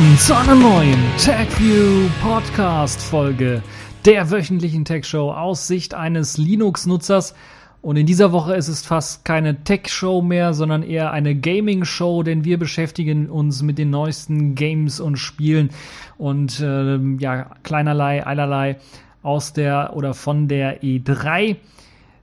[0.00, 3.62] willkommen zu einer neuen TechView Podcast Folge
[4.06, 7.34] der wöchentlichen Tech Show aus Sicht eines Linux-Nutzers.
[7.82, 12.46] Und in dieser Woche ist es fast keine Tech-Show mehr, sondern eher eine Gaming-Show, denn
[12.46, 15.68] wir beschäftigen uns mit den neuesten Games und Spielen
[16.16, 18.78] und äh, ja, kleinerlei, einerlei
[19.22, 21.56] aus der oder von der E3.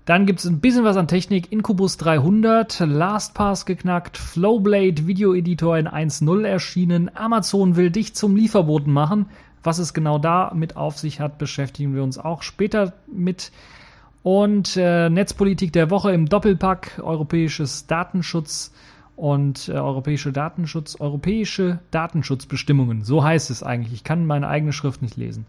[0.07, 1.51] Dann gibt es ein bisschen was an Technik.
[1.51, 7.11] Incubus 300, LastPass geknackt, Flowblade Video Editor in 1.0 erschienen.
[7.13, 9.25] Amazon will dich zum Lieferboten machen.
[9.63, 13.51] Was es genau damit auf sich hat, beschäftigen wir uns auch später mit.
[14.23, 18.71] Und äh, Netzpolitik der Woche im Doppelpack, europäisches Datenschutz
[19.17, 23.03] und äh, europäische Datenschutz, europäische Datenschutzbestimmungen.
[23.03, 23.91] So heißt es eigentlich.
[23.91, 25.47] Ich kann meine eigene Schrift nicht lesen.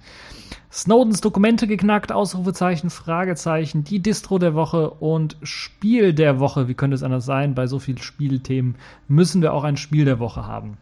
[0.72, 6.66] Snowdens Dokumente geknackt, Ausrufezeichen, Fragezeichen, die Distro der Woche und Spiel der Woche.
[6.66, 7.54] Wie könnte es anders sein?
[7.54, 10.78] Bei so vielen Spielthemen müssen wir auch ein Spiel der Woche haben.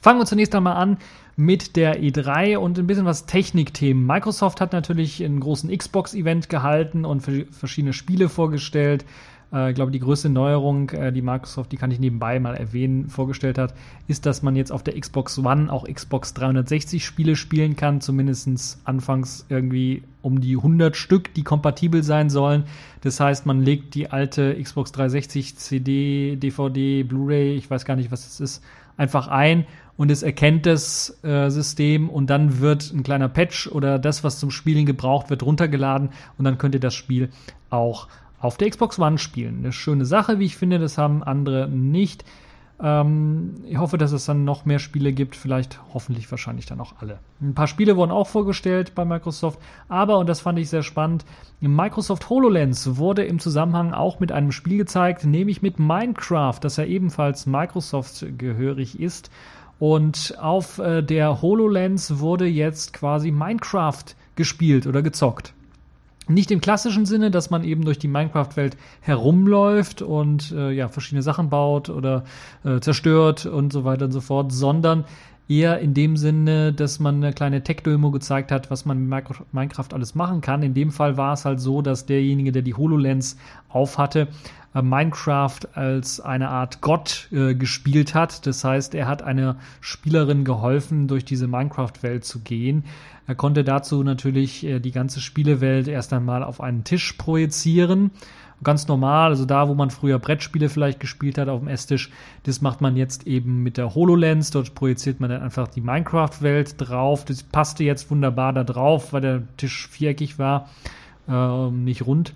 [0.00, 0.98] Fangen wir zunächst einmal an
[1.36, 4.06] mit der E3 und ein bisschen was Technikthemen.
[4.06, 9.04] Microsoft hat natürlich einen großen Xbox-Event gehalten und verschiedene Spiele vorgestellt.
[9.52, 13.08] Äh, ich glaube, die größte Neuerung, äh, die Microsoft, die kann ich nebenbei mal erwähnen,
[13.08, 13.74] vorgestellt hat,
[14.08, 18.80] ist, dass man jetzt auf der Xbox One auch Xbox 360 Spiele spielen kann, zumindest
[18.84, 22.64] anfangs irgendwie um die 100 Stück, die kompatibel sein sollen.
[23.02, 28.10] Das heißt, man legt die alte Xbox 360 CD, DVD, Blu-ray, ich weiß gar nicht,
[28.10, 28.64] was es ist,
[28.96, 29.66] einfach ein
[29.96, 34.38] und es erkennt das äh, System und dann wird ein kleiner Patch oder das, was
[34.38, 37.30] zum Spielen gebraucht wird, runtergeladen und dann könnt ihr das Spiel
[37.70, 38.08] auch
[38.42, 39.58] auf der Xbox One spielen.
[39.58, 42.24] Eine schöne Sache, wie ich finde, das haben andere nicht.
[42.82, 46.94] Ähm, ich hoffe, dass es dann noch mehr Spiele gibt, vielleicht hoffentlich wahrscheinlich dann auch
[46.98, 47.20] alle.
[47.40, 51.24] Ein paar Spiele wurden auch vorgestellt bei Microsoft, aber, und das fand ich sehr spannend,
[51.60, 56.84] Microsoft HoloLens wurde im Zusammenhang auch mit einem Spiel gezeigt, nämlich mit Minecraft, das ja
[56.84, 59.30] ebenfalls Microsoft gehörig ist.
[59.78, 65.54] Und auf äh, der HoloLens wurde jetzt quasi Minecraft gespielt oder gezockt.
[66.28, 71.22] Nicht im klassischen Sinne, dass man eben durch die Minecraft-Welt herumläuft und äh, ja, verschiedene
[71.22, 72.24] Sachen baut oder
[72.64, 75.04] äh, zerstört und so weiter und so fort, sondern
[75.48, 79.92] eher in dem Sinne, dass man eine kleine Tech-Demo gezeigt hat, was man mit Minecraft
[79.92, 80.62] alles machen kann.
[80.62, 83.36] In dem Fall war es halt so, dass derjenige, der die HoloLens
[83.68, 84.28] aufhatte,
[84.74, 88.46] äh, Minecraft als eine Art Gott äh, gespielt hat.
[88.46, 92.84] Das heißt, er hat einer Spielerin geholfen, durch diese Minecraft-Welt zu gehen.
[93.26, 98.10] Er konnte dazu natürlich äh, die ganze Spielewelt erst einmal auf einen Tisch projizieren.
[98.62, 102.10] Ganz normal, also da, wo man früher Brettspiele vielleicht gespielt hat auf dem Esstisch,
[102.44, 104.52] das macht man jetzt eben mit der HoloLens.
[104.52, 107.24] Dort projiziert man dann einfach die Minecraft-Welt drauf.
[107.24, 110.68] Das passte jetzt wunderbar da drauf, weil der Tisch viereckig war,
[111.28, 112.34] äh, nicht rund.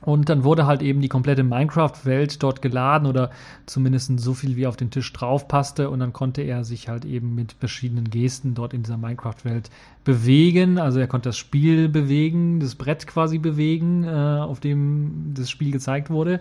[0.00, 3.30] Und dann wurde halt eben die komplette Minecraft-Welt dort geladen oder
[3.66, 5.90] zumindest so viel wie auf den Tisch drauf passte.
[5.90, 9.70] Und dann konnte er sich halt eben mit verschiedenen Gesten dort in dieser Minecraft-Welt
[10.04, 10.78] bewegen.
[10.78, 15.72] Also er konnte das Spiel bewegen, das Brett quasi bewegen, äh, auf dem das Spiel
[15.72, 16.40] gezeigt wurde.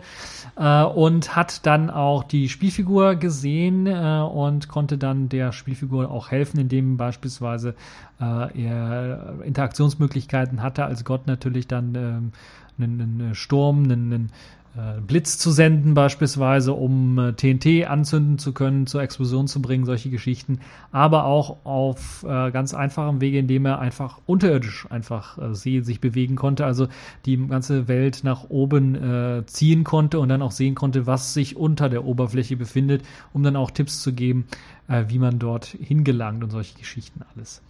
[0.56, 6.32] Äh, und hat dann auch die Spielfigur gesehen äh, und konnte dann der Spielfigur auch
[6.32, 7.76] helfen, indem beispielsweise
[8.22, 12.32] äh, er Interaktionsmöglichkeiten hatte, als Gott natürlich dann ähm,
[12.80, 14.32] einen, einen Sturm, einen, einen
[14.78, 19.86] äh, Blitz zu senden beispielsweise, um äh, TNT anzünden zu können, zur Explosion zu bringen,
[19.86, 20.60] solche Geschichten,
[20.92, 26.36] aber auch auf äh, ganz einfachem Wege, indem er einfach unterirdisch einfach äh, sich bewegen
[26.36, 26.88] konnte, also
[27.26, 31.56] die ganze Welt nach oben äh, ziehen konnte und dann auch sehen konnte, was sich
[31.56, 34.46] unter der Oberfläche befindet, um dann auch Tipps zu geben,
[34.88, 37.64] äh, wie man dort hingelangt und solche Geschichten alles.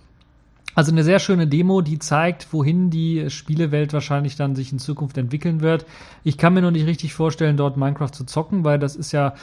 [0.77, 5.17] Also eine sehr schöne Demo, die zeigt, wohin die Spielewelt wahrscheinlich dann sich in Zukunft
[5.17, 5.87] entwickeln wird.
[6.23, 9.33] Ich kann mir noch nicht richtig vorstellen, dort Minecraft zu zocken, weil das ist ja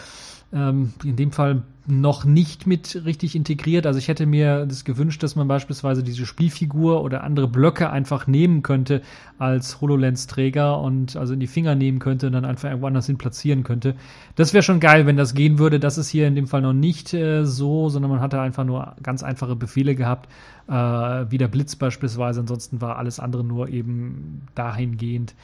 [0.52, 3.87] ähm, in dem Fall noch nicht mit richtig integriert.
[3.87, 8.26] Also ich hätte mir das gewünscht, dass man beispielsweise diese Spielfigur oder andere Blöcke einfach
[8.26, 9.02] nehmen könnte
[9.38, 13.19] als HoloLens-Träger und also in die Finger nehmen könnte und dann einfach irgendwo anders hin
[13.19, 13.96] platzieren könnte.
[14.35, 15.79] Das wäre schon geil, wenn das gehen würde.
[15.79, 18.96] Das ist hier in dem Fall noch nicht äh, so, sondern man hatte einfach nur
[19.02, 20.31] ganz einfache Befehle gehabt,
[20.69, 22.41] äh, wie der Blitz beispielsweise.
[22.41, 25.35] Ansonsten war alles andere nur eben dahingehend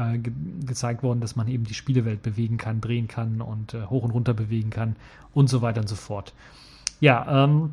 [0.00, 0.32] äh, ge
[0.66, 4.10] gezeigt worden, dass man eben die Spielewelt bewegen kann, drehen kann und äh, hoch und
[4.10, 4.96] runter bewegen kann
[5.34, 6.32] und so weiter und so fort.
[7.00, 7.70] Ja, ähm,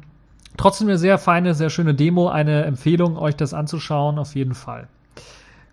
[0.58, 4.88] trotzdem eine sehr feine, sehr schöne Demo, eine Empfehlung, euch das anzuschauen, auf jeden Fall.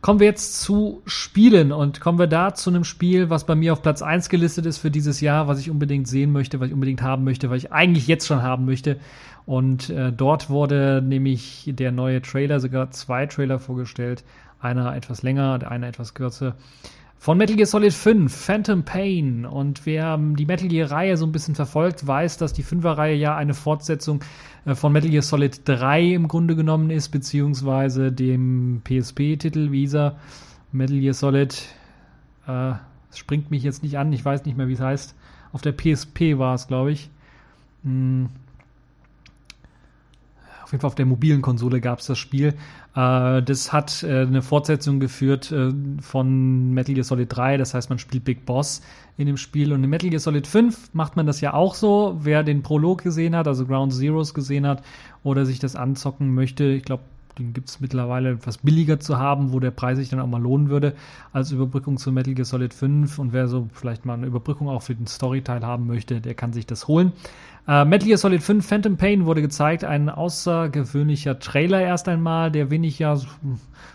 [0.00, 3.72] Kommen wir jetzt zu Spielen und kommen wir da zu einem Spiel, was bei mir
[3.72, 6.74] auf Platz 1 gelistet ist für dieses Jahr, was ich unbedingt sehen möchte, was ich
[6.74, 8.98] unbedingt haben möchte, was ich eigentlich jetzt schon haben möchte.
[9.46, 14.24] Und äh, dort wurde nämlich der neue Trailer, sogar zwei Trailer vorgestellt
[14.64, 16.56] einer etwas länger, der eine etwas kürzer,
[17.18, 19.46] Von Metal Gear Solid 5, Phantom Pain.
[19.46, 23.54] Und wer die Metal Gear-Reihe so ein bisschen verfolgt, weiß, dass die 5er-Reihe ja eine
[23.54, 24.22] Fortsetzung
[24.66, 30.16] äh, von Metal Gear Solid 3 im Grunde genommen ist, beziehungsweise dem PSP-Titel Visa.
[30.70, 31.62] Metal Gear Solid
[32.46, 32.72] äh,
[33.14, 35.14] springt mich jetzt nicht an, ich weiß nicht mehr, wie es heißt.
[35.52, 37.08] Auf der PSP war es, glaube ich.
[37.84, 38.28] Hm
[40.74, 42.54] jeden Fall auf der mobilen Konsole gab es das Spiel.
[42.94, 47.88] Äh, das hat äh, eine Fortsetzung geführt äh, von Metal Gear Solid 3, das heißt,
[47.88, 48.82] man spielt Big Boss
[49.16, 49.72] in dem Spiel.
[49.72, 52.18] Und in Metal Gear Solid 5 macht man das ja auch so.
[52.20, 54.82] Wer den Prolog gesehen hat, also Ground Zeroes gesehen hat
[55.22, 57.04] oder sich das anzocken möchte, ich glaube,
[57.38, 60.40] den gibt es mittlerweile etwas billiger zu haben, wo der Preis sich dann auch mal
[60.40, 60.94] lohnen würde,
[61.32, 63.18] als Überbrückung zu Metal Gear Solid 5.
[63.18, 66.52] Und wer so vielleicht mal eine Überbrückung auch für den Storyteil haben möchte, der kann
[66.52, 67.12] sich das holen.
[67.66, 72.70] Äh, Metal Gear Solid 5 Phantom Pain wurde gezeigt, ein außergewöhnlicher Trailer erst einmal, der
[72.70, 73.18] wenig ja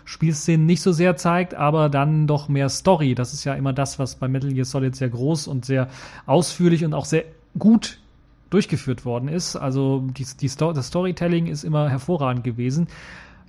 [0.04, 3.14] Spielszenen nicht so sehr zeigt, aber dann doch mehr Story.
[3.14, 5.88] Das ist ja immer das, was bei Metal Gear Solid sehr groß und sehr
[6.26, 7.24] ausführlich und auch sehr
[7.58, 7.98] gut
[8.50, 9.56] durchgeführt worden ist.
[9.56, 12.88] Also die, die Sto das Storytelling ist immer hervorragend gewesen.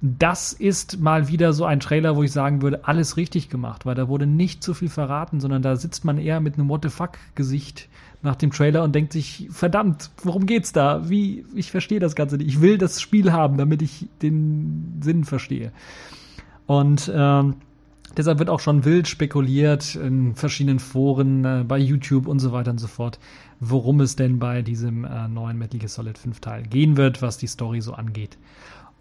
[0.03, 3.93] Das ist mal wieder so ein Trailer, wo ich sagen würde, alles richtig gemacht, weil
[3.93, 6.89] da wurde nicht zu viel verraten, sondern da sitzt man eher mit einem What the
[6.89, 7.87] fuck Gesicht
[8.23, 11.07] nach dem Trailer und denkt sich, verdammt, worum geht's da?
[11.09, 12.47] Wie, ich verstehe das Ganze nicht.
[12.47, 15.71] Ich will das Spiel haben, damit ich den Sinn verstehe.
[16.65, 17.57] Und ähm,
[18.17, 22.71] deshalb wird auch schon wild spekuliert in verschiedenen Foren, äh, bei YouTube und so weiter
[22.71, 23.19] und so fort,
[23.59, 27.37] worum es denn bei diesem äh, neuen Metal Gear Solid 5 Teil gehen wird, was
[27.37, 28.37] die Story so angeht.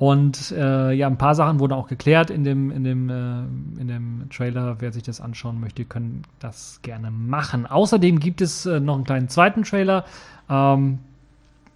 [0.00, 3.86] Und äh, ja, ein paar Sachen wurden auch geklärt in dem, in, dem, äh, in
[3.86, 4.76] dem Trailer.
[4.78, 7.66] Wer sich das anschauen möchte, können das gerne machen.
[7.66, 10.06] Außerdem gibt es äh, noch einen kleinen zweiten Trailer.
[10.48, 11.00] Ähm,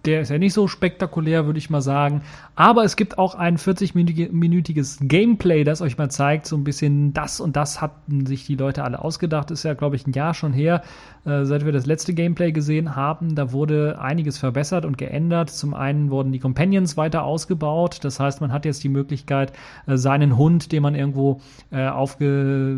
[0.05, 2.21] der ist ja nicht so spektakulär, würde ich mal sagen.
[2.55, 7.39] Aber es gibt auch ein 40-minütiges Gameplay, das euch mal zeigt, so ein bisschen das
[7.39, 9.51] und das hatten sich die Leute alle ausgedacht.
[9.51, 10.81] Ist ja, glaube ich, ein Jahr schon her,
[11.25, 13.35] äh, seit wir das letzte Gameplay gesehen haben.
[13.35, 15.49] Da wurde einiges verbessert und geändert.
[15.49, 17.99] Zum einen wurden die Companions weiter ausgebaut.
[18.03, 19.53] Das heißt, man hat jetzt die Möglichkeit,
[19.87, 21.41] äh, seinen Hund, den man irgendwo
[21.71, 22.77] äh, aufge,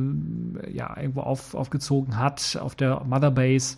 [0.72, 3.78] ja, irgendwo auf, aufgezogen hat, auf der Mother Base,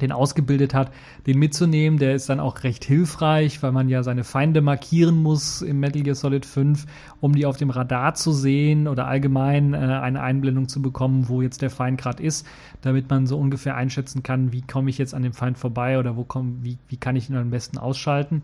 [0.00, 0.90] den ausgebildet hat,
[1.26, 1.98] den mitzunehmen.
[1.98, 6.02] Der ist dann auch recht hilfreich, weil man ja seine Feinde markieren muss im Metal
[6.02, 6.86] Gear Solid 5,
[7.20, 11.42] um die auf dem Radar zu sehen oder allgemein äh, eine Einblendung zu bekommen, wo
[11.42, 12.46] jetzt der Feind gerade ist,
[12.82, 16.16] damit man so ungefähr einschätzen kann, wie komme ich jetzt an dem Feind vorbei oder
[16.16, 18.42] wo komm, wie, wie kann ich ihn am besten ausschalten.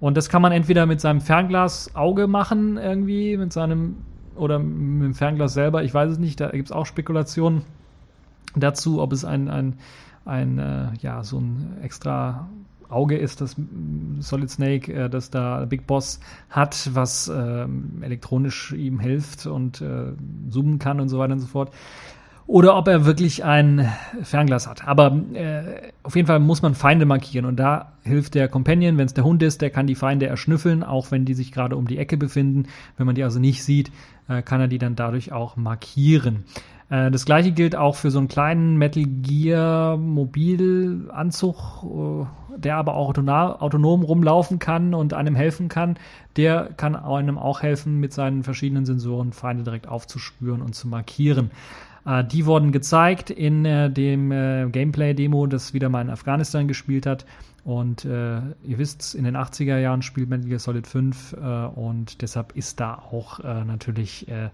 [0.00, 3.96] Und das kann man entweder mit seinem Fernglas-Auge machen, irgendwie, mit seinem,
[4.36, 7.62] oder mit dem Fernglas selber, ich weiß es nicht, da gibt es auch Spekulationen
[8.56, 9.74] dazu, ob es ein, ein
[10.24, 12.48] ein, äh, ja, so ein extra
[12.88, 13.56] Auge ist, das
[14.20, 17.66] Solid Snake, äh, das da Big Boss hat, was äh,
[18.00, 20.12] elektronisch ihm hilft und äh,
[20.48, 21.72] zoomen kann und so weiter und so fort.
[22.46, 23.90] Oder ob er wirklich ein
[24.22, 24.86] Fernglas hat.
[24.86, 27.46] Aber äh, auf jeden Fall muss man Feinde markieren.
[27.46, 30.82] Und da hilft der Companion, wenn es der Hund ist, der kann die Feinde erschnüffeln,
[30.82, 32.66] auch wenn die sich gerade um die Ecke befinden.
[32.98, 33.90] Wenn man die also nicht sieht,
[34.28, 36.44] äh, kann er die dann dadurch auch markieren.
[36.94, 42.26] Äh, das gleiche gilt auch für so einen kleinen Metal Gear Mobilanzug, äh,
[42.58, 45.98] der aber auch autonom rumlaufen kann und einem helfen kann.
[46.36, 51.50] Der kann einem auch helfen, mit seinen verschiedenen Sensoren Feinde direkt aufzuspüren und zu markieren.
[52.06, 54.30] Äh, die wurden gezeigt in dem
[54.70, 57.26] Gameplay-Demo, das wieder mal in Afghanistan gespielt hat.
[57.64, 61.36] Und äh, ihr wisst, in den 80er Jahren spielt Metal Gear Solid 5 äh,
[61.74, 64.50] und deshalb ist da auch äh, natürlich äh,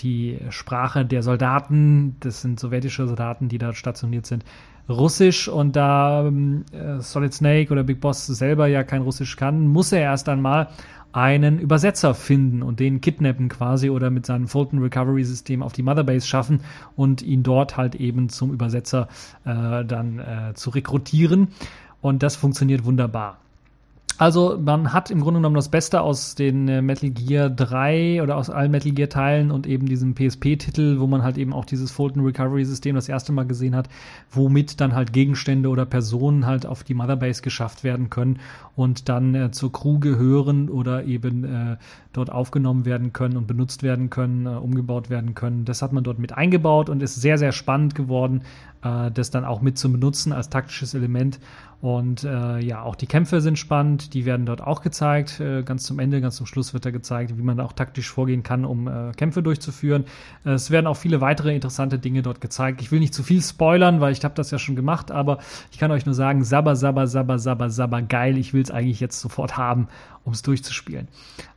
[0.00, 4.44] die Sprache der Soldaten, das sind sowjetische Soldaten, die da stationiert sind,
[4.88, 9.92] Russisch und da äh, Solid Snake oder Big Boss selber ja kein Russisch kann, muss
[9.92, 10.68] er erst einmal
[11.12, 15.82] einen Übersetzer finden und den kidnappen quasi oder mit seinem Fulton Recovery System auf die
[15.82, 16.60] Motherbase schaffen
[16.96, 19.08] und ihn dort halt eben zum Übersetzer
[19.44, 21.48] äh, dann äh, zu rekrutieren.
[22.00, 23.38] Und das funktioniert wunderbar.
[24.16, 28.36] Also man hat im Grunde genommen das Beste aus den äh, Metal Gear 3 oder
[28.36, 31.90] aus allen Metal Gear Teilen und eben diesem PSP-Titel, wo man halt eben auch dieses
[31.90, 33.88] Fulton Recovery System das erste Mal gesehen hat,
[34.30, 38.38] womit dann halt Gegenstände oder Personen halt auf die Motherbase geschafft werden können
[38.76, 41.76] und dann äh, zur Crew gehören oder eben äh,
[42.12, 45.64] dort aufgenommen werden können und benutzt werden können, äh, umgebaut werden können.
[45.64, 48.42] Das hat man dort mit eingebaut und ist sehr, sehr spannend geworden.
[48.84, 51.40] Äh, das dann auch mit zu benutzen als taktisches Element.
[51.80, 55.38] Und äh, ja, auch die Kämpfe sind spannend, die werden dort auch gezeigt.
[55.40, 58.42] Äh, ganz zum Ende, ganz zum Schluss wird da gezeigt, wie man auch taktisch vorgehen
[58.42, 60.04] kann, um äh, Kämpfe durchzuführen.
[60.46, 62.80] Äh, es werden auch viele weitere interessante Dinge dort gezeigt.
[62.80, 65.38] Ich will nicht zu viel spoilern, weil ich habe das ja schon gemacht, aber
[65.72, 68.38] ich kann euch nur sagen, sabber, sabber, sabber, sabber, sabber, geil.
[68.38, 69.88] Ich will es eigentlich jetzt sofort haben
[70.24, 71.08] um es durchzuspielen.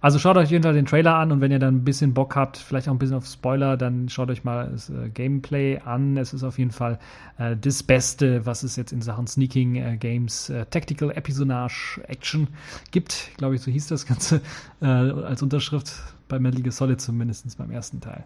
[0.02, 2.58] Also schaut euch jedenfalls den Trailer an und wenn ihr dann ein bisschen Bock habt,
[2.58, 6.18] vielleicht auch ein bisschen auf Spoiler, dann schaut euch mal das äh, Gameplay an.
[6.18, 7.00] Es ist auf jeden Fall
[7.38, 12.50] äh, das Beste, was es jetzt in Sachen Sneaking äh, Games, äh, Tactical Episonage Action
[12.92, 13.32] gibt.
[13.38, 14.42] Glaube ich, so hieß das Ganze
[14.82, 15.94] äh, als Unterschrift
[16.28, 18.26] bei Metal Gear Solid zumindest beim ersten Teil.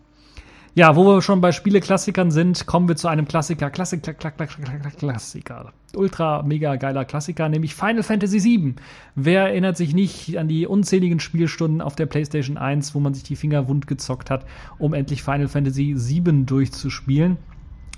[0.74, 5.74] Ja, wo wir schon bei Spieleklassikern sind, kommen wir zu einem Klassiker, Klassiker, Klassiker, Klassiker.
[5.94, 8.76] Ultra mega geiler Klassiker, nämlich Final Fantasy VII.
[9.16, 13.24] Wer erinnert sich nicht an die unzähligen Spielstunden auf der PlayStation 1, wo man sich
[13.24, 14.46] die Finger wund gezockt hat,
[14.80, 17.38] um endlich Final Fantasy VII durchzuspielen?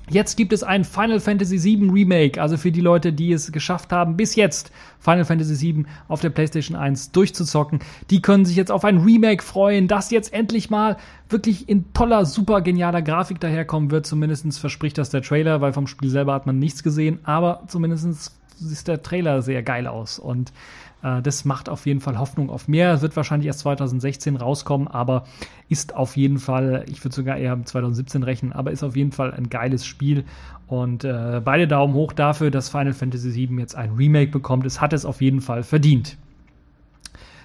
[0.10, 3.94] Jetzt gibt es ein Final Fantasy VII Remake, also für die Leute, die es geschafft
[3.94, 7.80] haben, bis jetzt Final Fantasy VII auf der PlayStation 1 durchzuzocken.
[8.10, 10.98] Die können sich jetzt auf ein Remake freuen, das jetzt endlich mal
[11.30, 14.06] wirklich in toller, super genialer Grafik daherkommen wird.
[14.06, 18.34] Zumindest verspricht das der Trailer, weil vom Spiel selber hat man nichts gesehen, aber zumindest
[18.60, 20.52] sieht der Trailer sehr geil aus und
[21.04, 22.94] das macht auf jeden Fall Hoffnung auf mehr.
[22.94, 25.26] Es wird wahrscheinlich erst 2016 rauskommen, aber
[25.68, 29.34] ist auf jeden Fall, ich würde sogar eher 2017 rechnen, aber ist auf jeden Fall
[29.34, 30.24] ein geiles Spiel.
[30.68, 34.66] Und äh, beide Daumen hoch dafür, dass Final Fantasy VII jetzt ein Remake bekommt.
[34.66, 36.18] Es hat es auf jeden Fall verdient.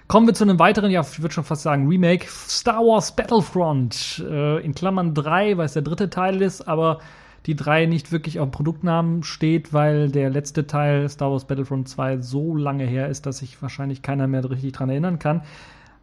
[0.07, 4.25] Kommen wir zu einem weiteren, ja, ich würde schon fast sagen Remake, Star Wars Battlefront,
[4.27, 7.01] äh, in Klammern 3, weil es der dritte Teil ist, aber
[7.47, 12.19] die 3 nicht wirklich auf Produktnamen steht, weil der letzte Teil Star Wars Battlefront 2
[12.19, 15.43] so lange her ist, dass sich wahrscheinlich keiner mehr richtig dran erinnern kann.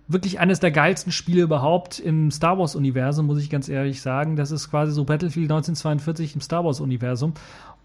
[0.07, 4.35] Wirklich eines der geilsten Spiele überhaupt im Star Wars-Universum, muss ich ganz ehrlich sagen.
[4.35, 7.33] Das ist quasi so Battlefield 1942 im Star Wars-Universum.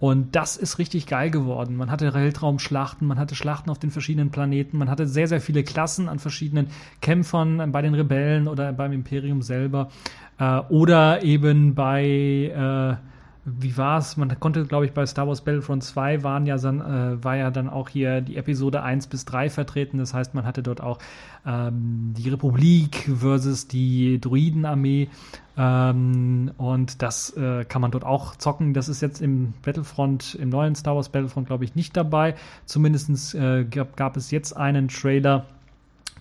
[0.01, 1.77] Und das ist richtig geil geworden.
[1.77, 5.63] Man hatte Weltraumschlachten, man hatte Schlachten auf den verschiedenen Planeten, man hatte sehr, sehr viele
[5.63, 6.69] Klassen an verschiedenen
[7.03, 9.91] Kämpfern bei den Rebellen oder beim Imperium selber.
[10.39, 13.10] Äh, oder eben bei äh,
[13.45, 14.17] wie war es?
[14.17, 17.71] Man konnte, glaube ich, bei Star Wars Battlefront 2 waren ja äh, war ja dann
[17.71, 19.99] auch hier die Episode 1 bis 3 vertreten.
[19.99, 20.99] Das heißt, man hatte dort auch
[21.47, 25.09] ähm, die Republik versus die Druidenarmee.
[25.57, 28.75] Ähm, und das äh, kann man dort auch zocken.
[28.75, 32.35] Das ist jetzt im Battlefront, im neuen Star Wars Battlefront, glaube ich, nicht dabei.
[32.67, 35.47] Zumindest äh, gab, gab es jetzt einen Trailer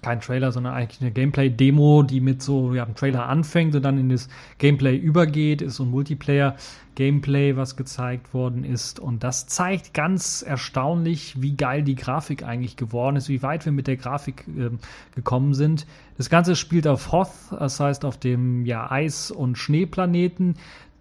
[0.01, 3.98] kein Trailer, sondern eigentlich eine Gameplay-Demo, die mit so ja, einem Trailer anfängt und dann
[3.98, 9.00] in das Gameplay übergeht, ist so ein Multiplayer-Gameplay, was gezeigt worden ist.
[9.00, 13.72] Und das zeigt ganz erstaunlich, wie geil die Grafik eigentlich geworden ist, wie weit wir
[13.72, 14.70] mit der Grafik äh,
[15.15, 15.86] gekommen sind.
[16.18, 20.56] Das Ganze spielt auf Hoth, das heißt auf dem ja, Eis- und Schneeplaneten.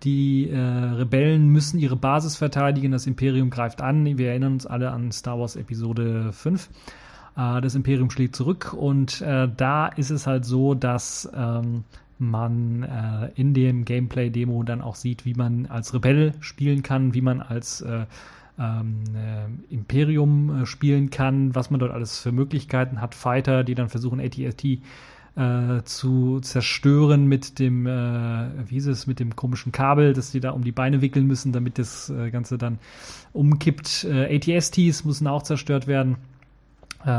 [0.04, 4.18] Die äh, Rebellen müssen ihre Basis verteidigen, das Imperium greift an.
[4.18, 6.68] Wir erinnern uns alle an Star Wars Episode 5.
[7.38, 11.84] Äh, das Imperium schlägt zurück und äh, da ist es halt so, dass ähm,
[12.18, 17.20] man äh, in dem Gameplay-Demo dann auch sieht, wie man als Rebell spielen kann, wie
[17.20, 18.06] man als äh,
[18.58, 23.14] ähm, äh, Imperium äh, spielen kann, was man dort alles für Möglichkeiten hat.
[23.14, 24.64] Fighter, die dann versuchen, ATST
[25.36, 30.50] äh, zu zerstören mit dem, wie hieß es, mit dem komischen Kabel, das die da
[30.50, 32.80] um die Beine wickeln müssen, damit das Ganze dann
[33.32, 34.04] umkippt.
[34.04, 36.16] ATSTs müssen auch zerstört werden.
[37.04, 37.10] Äh,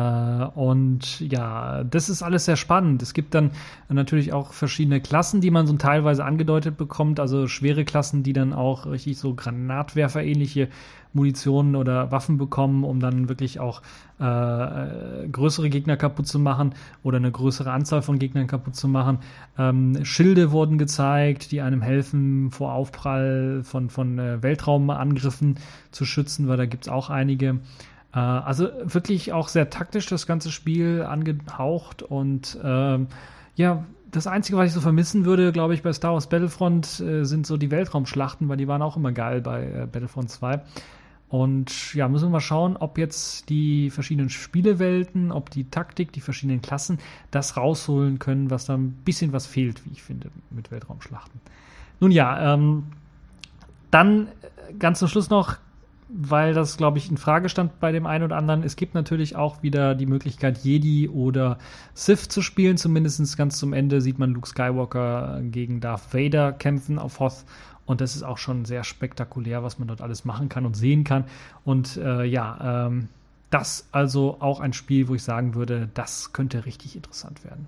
[0.56, 3.02] und ja, das ist alles sehr spannend.
[3.02, 3.52] Es gibt dann
[3.88, 8.54] natürlich auch verschiedene Klassen, die man so teilweise angedeutet bekommt, also schwere Klassen, die dann
[8.54, 10.68] auch richtig so Granatwerfer-ähnliche
[11.14, 13.82] Munition oder Waffen bekommen, um dann wirklich auch
[14.20, 19.20] äh, größere Gegner kaputt zu machen oder eine größere Anzahl von Gegnern kaputt zu machen.
[19.58, 25.56] Ähm, Schilde wurden gezeigt, die einem helfen, vor Aufprall von, von äh, Weltraumangriffen
[25.92, 27.60] zu schützen, weil da gibt es auch einige.
[28.14, 33.08] Äh, also wirklich auch sehr taktisch das ganze Spiel angehaucht und ähm,
[33.56, 37.24] ja, das Einzige, was ich so vermissen würde, glaube ich, bei Star Wars Battlefront äh,
[37.26, 40.62] sind so die Weltraumschlachten, weil die waren auch immer geil bei äh, Battlefront 2.
[41.30, 46.22] Und ja, müssen wir mal schauen, ob jetzt die verschiedenen Spielewelten, ob die Taktik, die
[46.22, 46.98] verschiedenen Klassen
[47.30, 51.40] das rausholen können, was da ein bisschen was fehlt, wie ich finde, mit Weltraumschlachten.
[52.00, 52.86] Nun ja, ähm,
[53.92, 55.58] dann äh, ganz zum Schluss noch
[56.10, 58.64] weil das, glaube ich, in Frage stand bei dem einen oder anderen.
[58.64, 61.60] Es gibt natürlich auch wieder die Möglichkeit, Jedi oder
[61.94, 62.78] Sith zu spielen.
[62.78, 67.46] Zumindest ganz zum Ende sieht man Luke Skywalker gegen Darth Vader kämpfen auf Hoth.
[67.86, 71.04] Und das ist auch schon sehr spektakulär, was man dort alles machen kann und sehen
[71.04, 71.26] kann.
[71.64, 73.10] Und äh, ja, ähm,
[73.50, 77.68] das also auch ein Spiel, wo ich sagen würde, das könnte richtig interessant werden.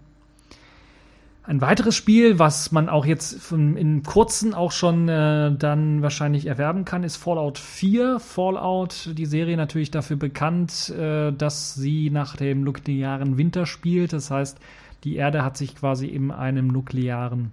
[1.43, 6.85] Ein weiteres Spiel, was man auch jetzt in kurzen auch schon äh, dann wahrscheinlich erwerben
[6.85, 8.19] kann, ist Fallout 4.
[8.19, 14.13] Fallout, die Serie natürlich dafür bekannt, äh, dass sie nach dem nuklearen Winter spielt.
[14.13, 14.59] Das heißt,
[15.03, 17.51] die Erde hat sich quasi in einem nuklearen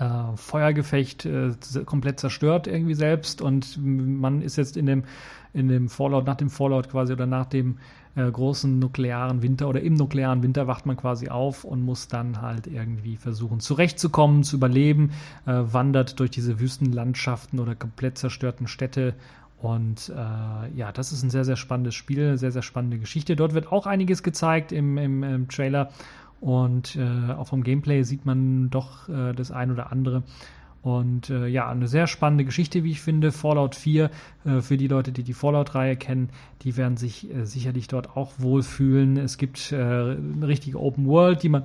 [0.00, 1.52] äh, Feuergefecht äh,
[1.86, 5.04] komplett zerstört irgendwie selbst und man ist jetzt in dem
[5.54, 7.78] in dem Fallout nach dem Fallout quasi oder nach dem
[8.18, 12.42] äh, großen nuklearen Winter oder im nuklearen Winter wacht man quasi auf und muss dann
[12.42, 15.12] halt irgendwie versuchen zurechtzukommen, zu überleben,
[15.46, 19.14] äh, wandert durch diese Wüstenlandschaften oder komplett zerstörten Städte
[19.60, 23.34] und äh, ja, das ist ein sehr, sehr spannendes Spiel, sehr, sehr spannende Geschichte.
[23.34, 25.90] Dort wird auch einiges gezeigt im, im, im Trailer
[26.40, 30.22] und äh, auch vom Gameplay sieht man doch äh, das ein oder andere.
[30.82, 33.32] Und äh, ja, eine sehr spannende Geschichte, wie ich finde.
[33.32, 34.10] Fallout 4,
[34.44, 36.30] äh, für die Leute, die die Fallout-Reihe kennen,
[36.62, 39.16] die werden sich äh, sicherlich dort auch wohlfühlen.
[39.16, 41.64] Es gibt äh, eine richtige Open World, die man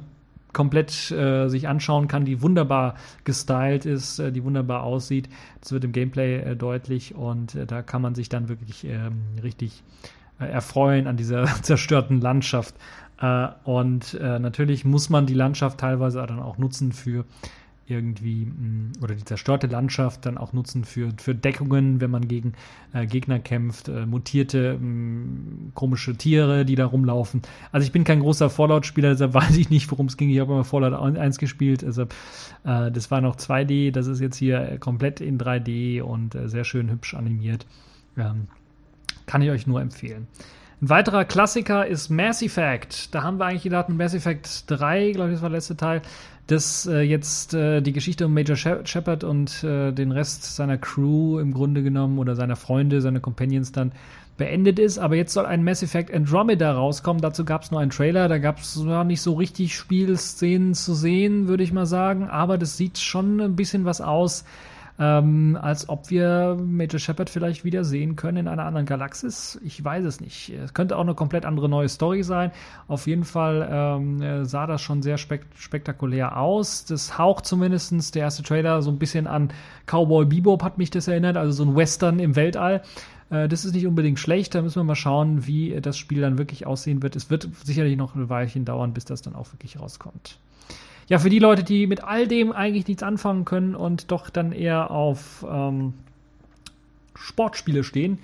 [0.53, 5.27] komplett äh, sich anschauen kann, die wunderbar gestylt ist, äh, die wunderbar aussieht.
[5.59, 9.23] Das wird im Gameplay äh, deutlich und äh, da kann man sich dann wirklich ähm,
[9.41, 9.83] richtig
[10.39, 12.75] äh, erfreuen an dieser zerstörten Landschaft.
[13.63, 17.23] Und natürlich muss man die Landschaft teilweise dann auch nutzen für
[17.85, 22.53] irgendwie mm, oder die zerstörte Landschaft dann auch nutzen für, für Deckungen, wenn man gegen
[22.93, 27.41] äh, Gegner kämpft, äh, mutierte mh, mm, komische Tiere, die da rumlaufen.
[27.71, 30.29] Also ich bin kein großer Fallout-Spieler, deshalb weiß ich nicht, worum es ging.
[30.29, 32.13] Ich habe immer Fallout 1 gespielt, deshalb
[32.63, 36.63] äh, das war noch 2D, das ist jetzt hier komplett in 3D und äh, sehr
[36.63, 37.65] schön hübsch animiert.
[38.17, 38.47] Ähm,
[39.25, 40.27] kann ich euch nur empfehlen.
[40.83, 43.15] Ein weiterer Klassiker ist Mass Effect.
[43.15, 45.77] Da haben wir eigentlich gedacht, mit Mass Effect 3, glaube ich, das war der letzte
[45.77, 46.01] Teil,
[46.47, 51.39] dass äh, jetzt äh, die Geschichte um Major Shepard und äh, den Rest seiner Crew
[51.39, 53.93] im Grunde genommen oder seiner Freunde, seine Companions dann
[54.37, 54.97] beendet ist.
[54.97, 57.21] Aber jetzt soll ein Mass Effect Andromeda rauskommen.
[57.21, 58.27] Dazu gab es nur einen Trailer.
[58.27, 62.27] Da gab es noch nicht so richtig Spielszenen zu sehen, würde ich mal sagen.
[62.27, 64.43] Aber das sieht schon ein bisschen was aus
[64.99, 69.59] ähm, als ob wir Major Shepard vielleicht wieder sehen können in einer anderen Galaxis.
[69.63, 70.49] Ich weiß es nicht.
[70.49, 72.51] Es könnte auch eine komplett andere neue Story sein.
[72.87, 76.85] Auf jeden Fall ähm, sah das schon sehr spek spektakulär aus.
[76.85, 79.49] Das haucht zumindest der erste Trailer so ein bisschen an
[79.87, 82.83] Cowboy Bebop hat mich das erinnert, also so ein Western im Weltall.
[83.29, 84.53] Äh, das ist nicht unbedingt schlecht.
[84.53, 87.15] Da müssen wir mal schauen, wie das Spiel dann wirklich aussehen wird.
[87.15, 90.37] Es wird sicherlich noch ein Weilchen dauern, bis das dann auch wirklich rauskommt
[91.09, 94.51] ja, für die Leute, die mit all dem eigentlich nichts anfangen können und doch dann
[94.51, 95.93] eher auf ähm,
[97.15, 98.19] Sportspiele stehen,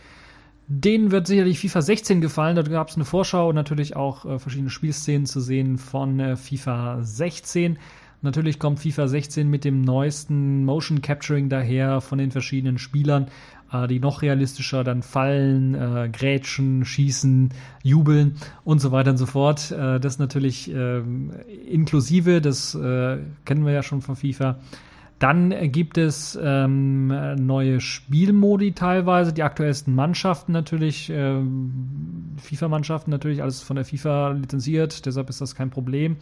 [0.67, 2.55] denen wird sicherlich FIFA 16 gefallen.
[2.55, 6.35] Dort gab es eine Vorschau und natürlich auch äh, verschiedene Spielszenen zu sehen von äh,
[6.35, 7.77] FIFA 16.
[8.21, 13.27] Natürlich kommt FIFA 16 mit dem neuesten Motion Capturing daher von den verschiedenen Spielern
[13.71, 17.49] äh, die noch realistischer dann fallen, äh, grätschen, schießen,
[17.83, 19.71] jubeln und so weiter und so fort.
[19.71, 21.01] Äh, das natürlich äh,
[21.67, 24.59] inklusive, das äh, kennen wir ja schon von FIFA.
[25.19, 27.07] Dann gibt es ähm,
[27.45, 31.41] neue Spielmodi teilweise, die aktuellsten Mannschaften natürlich, äh,
[32.37, 36.15] FIFA-Mannschaften natürlich, alles von der FIFA lizenziert, deshalb ist das kein Problem.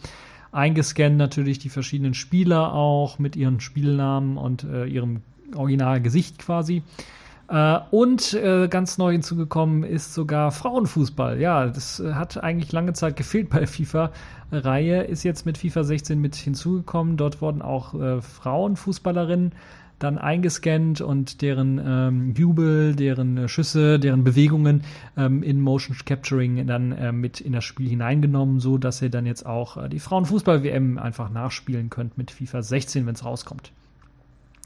[0.52, 5.22] Eingescannt natürlich die verschiedenen Spieler auch mit ihren Spielnamen und äh, ihrem
[5.54, 6.82] Originalgesicht quasi.
[7.48, 11.40] Äh, und äh, ganz neu hinzugekommen ist sogar Frauenfußball.
[11.40, 15.84] Ja, das äh, hat eigentlich lange Zeit gefehlt bei der FIFA-Reihe, ist jetzt mit FIFA
[15.84, 17.16] 16 mit hinzugekommen.
[17.16, 19.52] Dort wurden auch äh, Frauenfußballerinnen
[19.98, 24.84] dann eingescannt und deren ähm, Jubel, deren äh, Schüsse, deren Bewegungen
[25.16, 29.26] ähm, in Motion Capturing dann äh, mit in das Spiel hineingenommen, so dass ihr dann
[29.26, 33.72] jetzt auch äh, die Frauenfußball-WM einfach nachspielen könnt mit FIFA 16, wenn es rauskommt.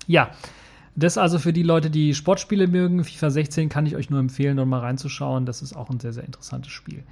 [0.07, 0.31] Ja,
[0.95, 3.03] das also für die Leute, die Sportspiele mögen.
[3.03, 5.47] FIFA 16 kann ich euch nur empfehlen, dort mal reinzuschauen.
[5.47, 7.03] Das ist auch ein sehr, sehr interessantes Spiel.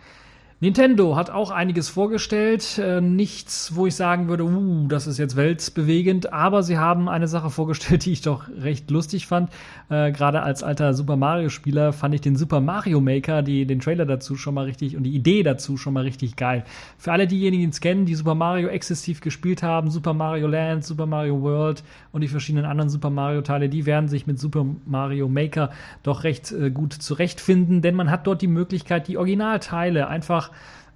[0.63, 2.77] Nintendo hat auch einiges vorgestellt.
[2.77, 6.35] Äh, nichts, wo ich sagen würde, uh, das ist jetzt weltbewegend.
[6.35, 9.49] Aber sie haben eine Sache vorgestellt, die ich doch recht lustig fand.
[9.89, 14.05] Äh, Gerade als alter Super Mario-Spieler fand ich den Super Mario Maker, die, den Trailer
[14.05, 16.65] dazu schon mal richtig und die Idee dazu schon mal richtig geil.
[16.99, 20.85] Für alle diejenigen, die es kennen, die Super Mario exzessiv gespielt haben, Super Mario Land,
[20.85, 25.27] Super Mario World und die verschiedenen anderen Super Mario-Teile, die werden sich mit Super Mario
[25.27, 25.71] Maker
[26.03, 30.50] doch recht äh, gut zurechtfinden, denn man hat dort die Möglichkeit, die Originalteile einfach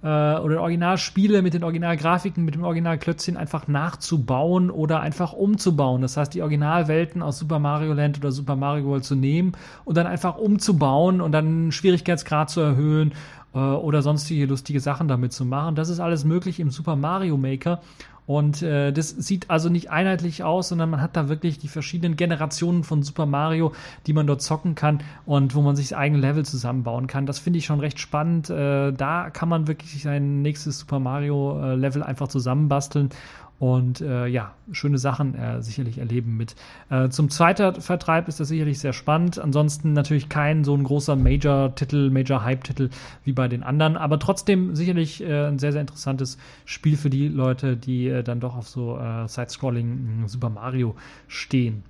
[0.05, 6.01] äh, oder Originalspiele mit den Originalgrafiken, mit dem Originalklötzchen einfach nachzubauen oder einfach umzubauen.
[6.01, 9.97] Das heißt, die Originalwelten aus Super Mario Land oder Super Mario World zu nehmen und
[9.97, 13.13] dann einfach umzubauen und dann Schwierigkeitsgrad zu erhöhen
[13.55, 15.75] äh, oder sonstige lustige Sachen damit zu machen.
[15.75, 17.81] Das ist alles möglich im Super Mario Maker
[18.27, 22.15] und äh, das sieht also nicht einheitlich aus, sondern man hat da wirklich die verschiedenen
[22.15, 23.71] Generationen von Super Mario,
[24.07, 27.27] die man dort zocken kann und wo man sich das eigene Level zusammenbauen kann.
[27.27, 28.49] Das finde ich schon recht spannend.
[28.49, 33.09] Äh, da kann man wirklich sein nächstes Super Mario äh, Level einfach zusammenbasteln
[33.57, 36.55] Und äh, ja, schöne Sachen äh, sicherlich erleben mit.
[36.89, 39.39] Äh, zum zweiten Vertreib ist das sicherlich sehr spannend.
[39.39, 42.89] Ansonsten natürlich kein so ein großer Major-Titel, Major-Hype-Titel
[43.23, 47.29] wie bei den anderen, aber trotzdem sicherlich äh, ein sehr, sehr interessantes Spiel für die
[47.29, 50.95] Leute, die äh, dann doch auf so äh, Side-Scrolling Super Mario
[51.27, 51.83] stehen.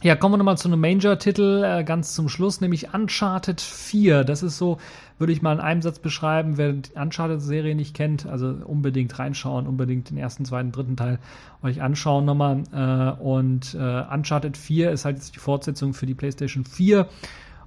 [0.00, 4.22] Ja, kommen wir nochmal zu einem Major-Titel äh, ganz zum Schluss, nämlich Uncharted 4.
[4.22, 4.78] Das ist so,
[5.18, 9.66] würde ich mal in einem Satz beschreiben, wer die Uncharted-Serie nicht kennt, also unbedingt reinschauen,
[9.66, 11.18] unbedingt den ersten, zweiten, dritten Teil
[11.64, 12.62] euch anschauen nochmal.
[12.72, 17.08] Äh, und äh, Uncharted 4 ist halt jetzt die Fortsetzung für die PlayStation 4.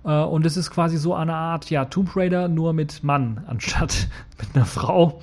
[0.05, 4.07] Äh, und es ist quasi so eine Art, ja, Tomb Raider nur mit Mann anstatt
[4.39, 5.21] mit einer Frau.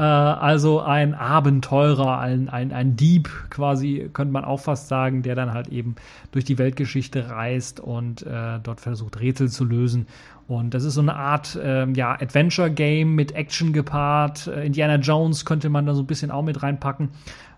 [0.00, 5.34] Äh, also ein Abenteurer, ein, ein, ein Dieb quasi, könnte man auch fast sagen, der
[5.34, 5.96] dann halt eben
[6.32, 10.06] durch die Weltgeschichte reist und äh, dort versucht, Rätsel zu lösen.
[10.48, 14.46] Und das ist so eine Art äh, ja, Adventure-Game mit Action gepaart.
[14.46, 17.10] Äh, Indiana Jones könnte man da so ein bisschen auch mit reinpacken.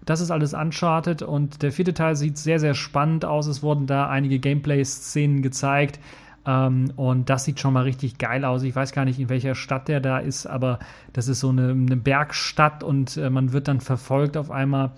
[0.05, 3.47] Das ist alles Uncharted und der vierte Teil sieht sehr, sehr spannend aus.
[3.47, 6.01] Es wurden da einige Gameplay-Szenen gezeigt
[6.47, 8.63] ähm, und das sieht schon mal richtig geil aus.
[8.63, 10.79] Ich weiß gar nicht, in welcher Stadt der da ist, aber
[11.13, 14.93] das ist so eine, eine Bergstadt und äh, man wird dann verfolgt auf einmal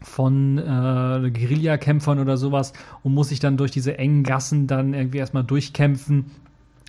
[0.00, 2.72] von äh, Guerillakämpfern oder sowas
[3.02, 6.26] und muss sich dann durch diese engen Gassen dann irgendwie erstmal durchkämpfen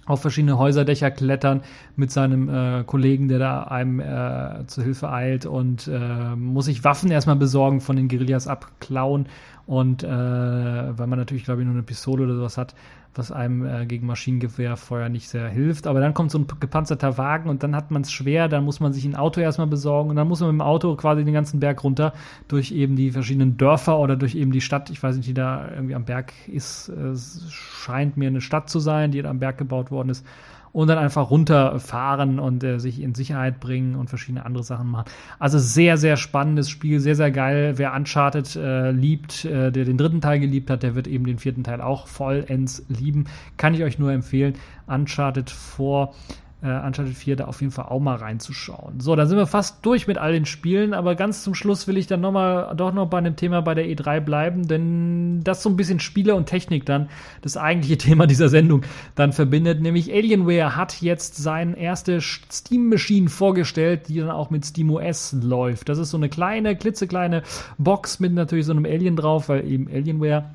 [0.05, 1.61] auf verschiedene Häuserdächer klettern
[1.95, 6.83] mit seinem äh, Kollegen, der da einem äh, zu Hilfe eilt und äh, muss sich
[6.83, 9.27] Waffen erstmal besorgen, von den Guerillas abklauen
[9.65, 12.75] und äh, weil man natürlich, glaube ich, nur eine Pistole oder sowas hat,
[13.15, 15.87] was einem äh, gegen Maschinengewehrfeuer nicht sehr hilft.
[15.87, 18.79] Aber dann kommt so ein gepanzerter Wagen und dann hat man es schwer, dann muss
[18.79, 21.33] man sich ein Auto erstmal besorgen und dann muss man mit dem Auto quasi den
[21.33, 22.13] ganzen Berg runter
[22.47, 24.89] durch eben die verschiedenen Dörfer oder durch eben die Stadt.
[24.89, 26.89] Ich weiß nicht, die da irgendwie am Berg ist.
[26.89, 30.25] Es scheint mir eine Stadt zu sein, die am Berg gebaut worden ist
[30.73, 35.05] und dann einfach runterfahren und äh, sich in Sicherheit bringen und verschiedene andere Sachen machen.
[35.39, 37.73] Also sehr, sehr spannendes Spiel, sehr, sehr geil.
[37.77, 41.37] Wer Uncharted äh, liebt, äh, der den dritten Teil geliebt hat, der wird eben den
[41.37, 43.25] vierten Teil auch vollends lieben.
[43.55, 44.55] Kann ich euch nur empfehlen.
[44.87, 46.15] Uncharted vor
[46.63, 49.01] äh, Uncharted 4 da auf jeden Fall auch mal reinzuschauen.
[49.01, 51.97] So, dann sind wir fast durch mit all den Spielen, aber ganz zum Schluss will
[51.97, 55.61] ich dann noch mal, doch noch bei einem Thema bei der E3 bleiben, denn das
[55.61, 57.09] so ein bisschen Spiele und Technik dann
[57.41, 58.83] das eigentliche Thema dieser Sendung
[59.15, 64.65] dann verbindet, nämlich Alienware hat jetzt seine erste Steam Machine vorgestellt, die dann auch mit
[64.65, 65.89] SteamOS läuft.
[65.89, 67.43] Das ist so eine kleine, klitzekleine
[67.77, 70.45] Box mit natürlich so einem Alien drauf, weil eben Alienware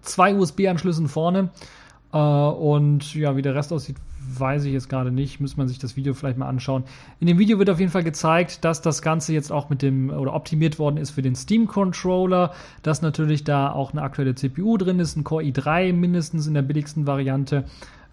[0.00, 1.50] zwei USB-Anschlüssen vorne
[2.12, 3.96] äh, und ja, wie der Rest aussieht,
[4.38, 5.40] weiß ich jetzt gerade nicht.
[5.40, 6.84] Muss man sich das Video vielleicht mal anschauen.
[7.20, 10.10] In dem Video wird auf jeden Fall gezeigt, dass das Ganze jetzt auch mit dem
[10.10, 14.76] oder optimiert worden ist für den Steam Controller, dass natürlich da auch eine aktuelle CPU
[14.76, 17.64] drin ist, ein Core i3 mindestens in der billigsten Variante.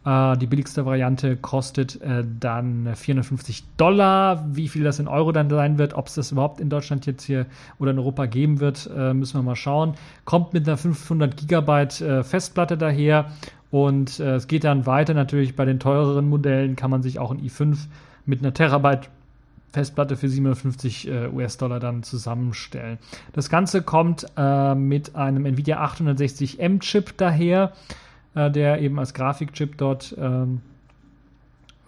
[0.04, 4.44] Uh, die billigste Variante kostet äh, dann 450 Dollar.
[4.52, 7.24] Wie viel das in Euro dann sein wird, ob es das überhaupt in Deutschland jetzt
[7.24, 7.46] hier
[7.78, 9.94] oder in Europa geben wird, äh, müssen wir mal schauen.
[10.26, 13.30] Kommt mit einer 500 Gigabyte äh, Festplatte daher
[13.72, 17.32] und äh, es geht dann weiter natürlich bei den teureren Modellen kann man sich auch
[17.32, 17.78] ein i5
[18.26, 19.10] mit einer Terabyte
[19.72, 22.98] Festplatte für 750 äh, US-Dollar dann zusammenstellen.
[23.32, 27.72] Das Ganze kommt äh, mit einem Nvidia 860M Chip daher,
[28.36, 30.60] äh, der eben als Grafikchip dort ähm,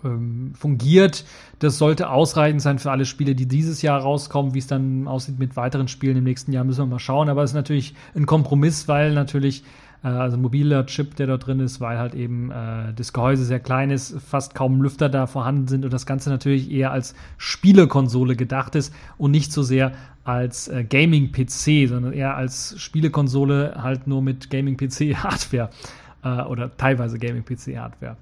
[0.05, 1.25] ähm, fungiert.
[1.59, 4.53] Das sollte ausreichend sein für alle Spiele, die dieses Jahr rauskommen.
[4.53, 7.27] Wie es dann aussieht mit weiteren Spielen im nächsten Jahr, müssen wir mal schauen.
[7.27, 9.63] Aber es ist natürlich ein Kompromiss, weil natürlich
[10.09, 13.61] also ein mobiler Chip, der da drin ist, weil halt eben äh, das Gehäuse sehr
[13.61, 18.35] klein ist, fast kaum Lüfter da vorhanden sind und das Ganze natürlich eher als Spielekonsole
[18.35, 19.93] gedacht ist und nicht so sehr
[20.25, 25.69] als äh, Gaming-PC, sondern eher als Spielekonsole halt nur mit Gaming-PC-Hardware
[26.23, 28.17] äh, oder teilweise Gaming-PC-Hardware.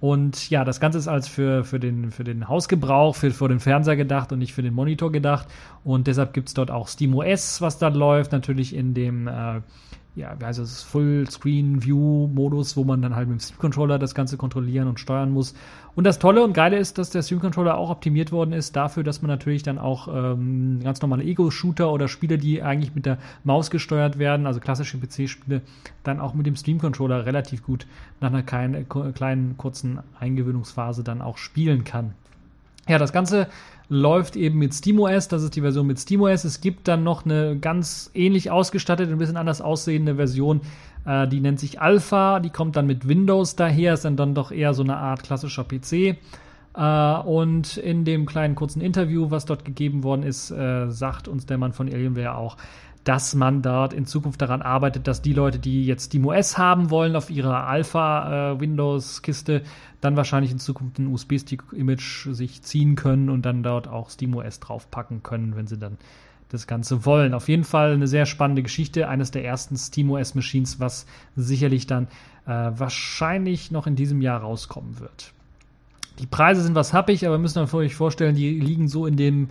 [0.00, 3.60] Und ja, das Ganze ist als für, für, den, für den Hausgebrauch, für, für den
[3.60, 5.46] Fernseher gedacht und nicht für den Monitor gedacht.
[5.84, 9.60] Und deshalb gibt es dort auch SteamOS, was da läuft, natürlich in dem äh,
[10.14, 14.86] ja, wie heißt das, Full-Screen-View-Modus, wo man dann halt mit dem Steam-Controller das Ganze kontrollieren
[14.86, 15.54] und steuern muss.
[15.94, 19.22] Und das Tolle und Geile ist, dass der Steam-Controller auch optimiert worden ist dafür, dass
[19.22, 23.70] man natürlich dann auch ähm, ganz normale Ego-Shooter oder Spiele, die eigentlich mit der Maus
[23.70, 25.62] gesteuert werden, also klassische PC-Spiele,
[26.02, 27.86] dann auch mit dem Steam-Controller relativ gut
[28.20, 32.12] nach einer kleinen, kleinen kurzen Eingewöhnungsphase dann auch spielen kann.
[32.88, 33.46] Ja, das Ganze
[33.88, 35.28] läuft eben mit SteamOS.
[35.28, 36.44] Das ist die Version mit SteamOS.
[36.44, 40.60] Es gibt dann noch eine ganz ähnlich ausgestattete, ein bisschen anders aussehende Version.
[41.04, 42.40] Äh, die nennt sich Alpha.
[42.40, 43.94] Die kommt dann mit Windows daher.
[43.94, 46.16] Ist dann, dann doch eher so eine Art klassischer PC.
[46.74, 51.44] Uh, und in dem kleinen kurzen Interview, was dort gegeben worden ist, äh, sagt uns
[51.44, 52.56] der Mann von Alienware auch,
[53.04, 57.14] dass man dort in Zukunft daran arbeitet, dass die Leute, die jetzt SteamOS haben wollen
[57.14, 59.62] auf ihrer Alpha-Windows-Kiste, äh,
[60.02, 65.22] dann wahrscheinlich in Zukunft ein USB-Stick-Image sich ziehen können und dann dort auch SteamOS draufpacken
[65.22, 65.96] können, wenn sie dann
[66.50, 67.32] das Ganze wollen.
[67.32, 72.08] Auf jeden Fall eine sehr spannende Geschichte, eines der ersten SteamOS Machines, was sicherlich dann
[72.46, 75.32] äh, wahrscheinlich noch in diesem Jahr rauskommen wird.
[76.18, 79.48] Die Preise sind was happig, aber müssen euch vorstellen, die liegen so in dem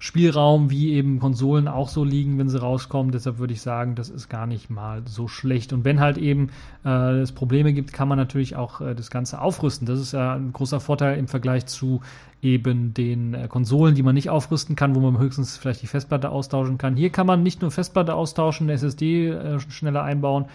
[0.00, 3.10] Spielraum, wie eben Konsolen auch so liegen, wenn sie rauskommen.
[3.10, 5.72] Deshalb würde ich sagen, das ist gar nicht mal so schlecht.
[5.72, 6.50] Und wenn halt eben
[6.84, 9.86] äh, es Probleme gibt, kann man natürlich auch äh, das Ganze aufrüsten.
[9.86, 12.00] Das ist ja ein großer Vorteil im Vergleich zu
[12.40, 16.30] eben den äh, Konsolen, die man nicht aufrüsten kann, wo man höchstens vielleicht die Festplatte
[16.30, 16.96] austauschen kann.
[16.96, 20.46] Hier kann man nicht nur Festplatte austauschen, eine SSD äh, schneller einbauen,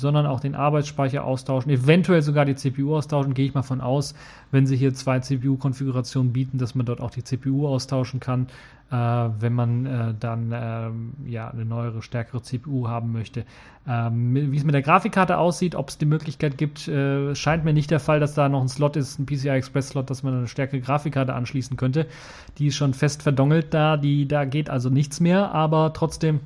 [0.00, 4.14] sondern auch den Arbeitsspeicher austauschen, eventuell sogar die CPU austauschen, gehe ich mal von aus,
[4.50, 8.46] wenn sie hier zwei CPU-Konfigurationen bieten, dass man dort auch die CPU austauschen kann,
[8.90, 13.44] äh, wenn man äh, dann äh, ja eine neuere, stärkere CPU haben möchte.
[13.86, 17.72] Ähm, wie es mit der Grafikkarte aussieht, ob es die Möglichkeit gibt, äh, scheint mir
[17.72, 20.34] nicht der Fall, dass da noch ein Slot ist, ein PCI Express Slot, dass man
[20.34, 22.06] eine stärkere Grafikkarte anschließen könnte.
[22.58, 26.40] Die ist schon fest verdongelt da, die da geht also nichts mehr, aber trotzdem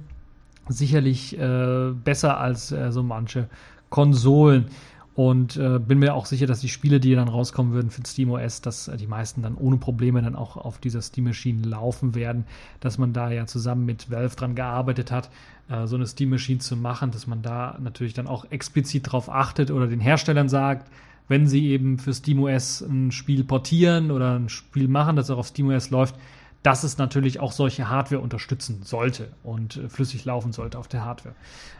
[0.68, 3.48] sicherlich äh, besser als äh, so manche
[3.90, 4.66] Konsolen.
[5.14, 8.62] Und äh, bin mir auch sicher, dass die Spiele, die dann rauskommen würden für SteamOS,
[8.62, 12.46] dass äh, die meisten dann ohne Probleme dann auch auf dieser Steam Machine laufen werden,
[12.81, 15.31] dass man da ja zusammen mit Valve dran gearbeitet hat,
[15.68, 19.31] äh, so eine Steam Machine zu machen, dass man da natürlich dann auch explizit drauf
[19.31, 20.90] achtet oder den Herstellern sagt,
[21.29, 25.46] wenn sie eben für SteamOS ein Spiel portieren oder ein Spiel machen, das auch auf
[25.46, 26.16] SteamOS läuft,
[26.64, 31.05] dass es natürlich auch solche Hardware unterstützen sollte und äh, flüssig laufen sollte auf der
[31.05, 31.35] Hardware.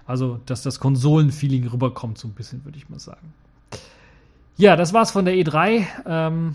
[0.07, 3.33] Also, dass das Konsolenfeeling rüberkommt, so ein bisschen, würde ich mal sagen.
[4.57, 5.87] Ja, das war's von der E3.
[6.07, 6.55] Ähm,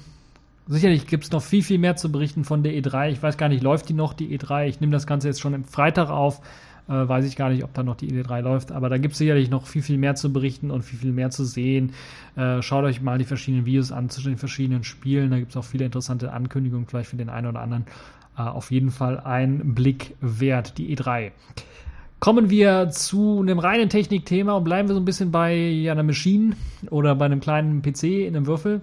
[0.67, 3.09] sicherlich gibt es noch viel, viel mehr zu berichten von der E3.
[3.09, 4.67] Ich weiß gar nicht, läuft die noch, die E3?
[4.67, 6.39] Ich nehme das Ganze jetzt schon am Freitag auf.
[6.87, 9.17] Äh, weiß ich gar nicht, ob da noch die E3 läuft, aber da gibt es
[9.17, 11.93] sicherlich noch viel, viel mehr zu berichten und viel, viel mehr zu sehen.
[12.35, 15.31] Äh, schaut euch mal die verschiedenen Videos an zu den verschiedenen Spielen.
[15.31, 17.85] Da gibt es auch viele interessante Ankündigungen, vielleicht für den einen oder anderen
[18.47, 21.32] auf jeden Fall ein Blick wert, die E3.
[22.19, 26.56] Kommen wir zu einem reinen Technikthema und bleiben wir so ein bisschen bei einer Maschine
[26.89, 28.82] oder bei einem kleinen PC in einem Würfel.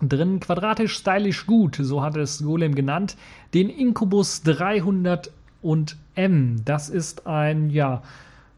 [0.00, 3.16] Drin quadratisch, stylisch gut, so hat es Golem genannt.
[3.54, 5.30] Den Incubus 300
[5.62, 6.56] und M.
[6.64, 8.02] Das ist ein, ja,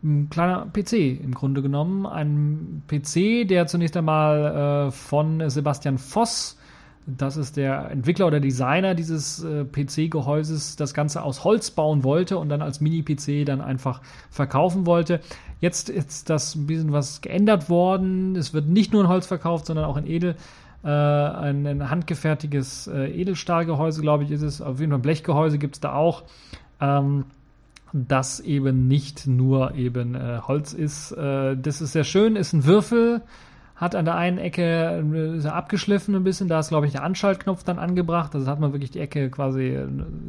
[0.02, 2.04] ein kleiner PC im Grunde genommen.
[2.06, 6.58] Ein PC, der zunächst einmal äh, von Sebastian Voss
[7.06, 12.38] das ist der Entwickler oder Designer dieses äh, PC-Gehäuses, das Ganze aus Holz bauen wollte
[12.38, 15.20] und dann als Mini-PC dann einfach verkaufen wollte.
[15.60, 18.36] Jetzt ist das ein bisschen was geändert worden.
[18.36, 20.36] Es wird nicht nur in Holz verkauft, sondern auch in Edel.
[20.82, 24.62] Äh, ein, ein, handgefertigtes äh, Edelstahlgehäuse, glaube ich, ist es.
[24.62, 26.22] Auf jeden Fall Blechgehäuse gibt es da auch.
[26.80, 27.24] Ähm,
[27.92, 31.12] das eben nicht nur eben äh, Holz ist.
[31.12, 33.22] Äh, das ist sehr schön, ist ein Würfel
[33.80, 35.02] hat an der einen Ecke
[35.36, 38.72] ist abgeschliffen ein bisschen, da ist glaube ich der Anschaltknopf dann angebracht, also hat man
[38.72, 39.78] wirklich die Ecke quasi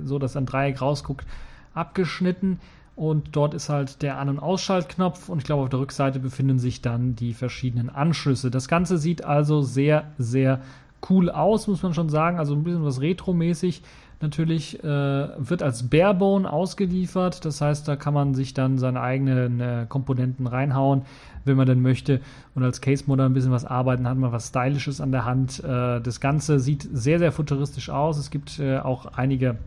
[0.06, 1.28] so, dass ein Dreieck rausguckt,
[1.74, 2.60] abgeschnitten.
[2.96, 5.30] Und dort ist halt der An- und Ausschaltknopf.
[5.30, 8.52] Und ich glaube auf der Rückseite befinden sich dann die verschiedenen Anschlüsse.
[8.52, 10.62] Das Ganze sieht also sehr, sehr
[11.10, 13.82] cool aus, muss man schon sagen, also ein bisschen was retromäßig
[14.22, 17.44] natürlich, äh, wird als Barebone ausgeliefert.
[17.44, 21.04] Das heißt, da kann man sich dann seine eigenen äh, Komponenten reinhauen,
[21.46, 22.22] wenn man denn möchte.
[22.56, 25.64] Und als Case-Modder ein bisschen was arbeiten, hat man was Stylisches an der Hand.
[25.64, 28.18] Äh, das Ganze sieht sehr, sehr futuristisch aus.
[28.18, 29.58] Es gibt äh, auch einige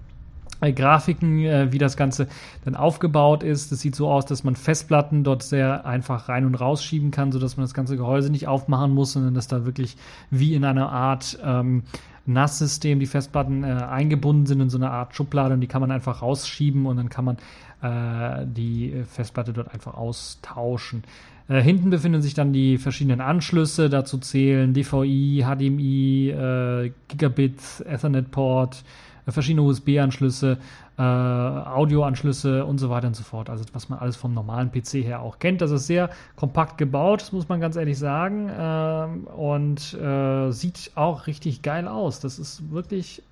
[0.60, 2.28] äh, Grafiken, wie das Ganze
[2.64, 3.72] dann aufgebaut ist.
[3.72, 7.56] Es sieht so aus, dass man Festplatten dort sehr einfach rein und rausschieben kann, sodass
[7.56, 9.96] man das ganze Gehäuse nicht aufmachen muss, sondern dass da wirklich
[10.30, 11.82] wie in einer Art ähm,
[12.26, 15.90] NAS-System die Festplatten äh, eingebunden sind in so eine Art Schublade und die kann man
[15.90, 17.36] einfach rausschieben und dann kann man
[17.82, 21.04] äh, die Festplatte dort einfach austauschen.
[21.48, 28.82] Äh, hinten befinden sich dann die verschiedenen Anschlüsse, dazu zählen DVI, HDMI, äh, Gigabit, Ethernet-Port,
[29.26, 30.58] äh, verschiedene USB-Anschlüsse,
[30.96, 33.50] äh, Audioanschlüsse und so weiter und so fort.
[33.50, 35.60] Also was man alles vom normalen PC her auch kennt.
[35.60, 38.50] Das ist sehr kompakt gebaut, das muss man ganz ehrlich sagen.
[38.56, 42.20] Ähm, und äh, sieht auch richtig geil aus.
[42.20, 43.22] Das ist wirklich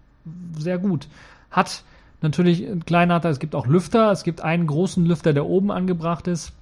[0.58, 1.08] sehr gut.
[1.50, 1.82] Hat
[2.20, 4.10] natürlich einen kleinen Nachteil, es gibt auch Lüfter.
[4.12, 6.52] Es gibt einen großen Lüfter, der oben angebracht ist.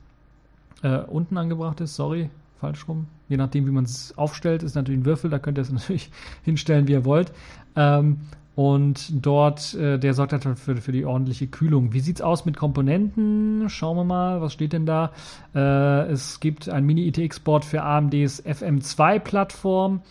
[0.83, 3.07] Äh, unten angebracht ist, sorry, falsch rum.
[3.29, 6.11] Je nachdem, wie man es aufstellt, ist natürlich ein Würfel, da könnt ihr es natürlich
[6.45, 7.33] hinstellen, wie ihr wollt.
[7.77, 8.21] Ähm,
[8.57, 11.93] und dort, äh, der sorgt halt für, für die ordentliche Kühlung.
[11.93, 13.69] Wie sieht's aus mit Komponenten?
[13.71, 15.13] Schauen wir mal, was steht denn da?
[15.55, 20.03] Äh, es gibt ein Mini-ITX-Board für AMDs FM2-Plattform.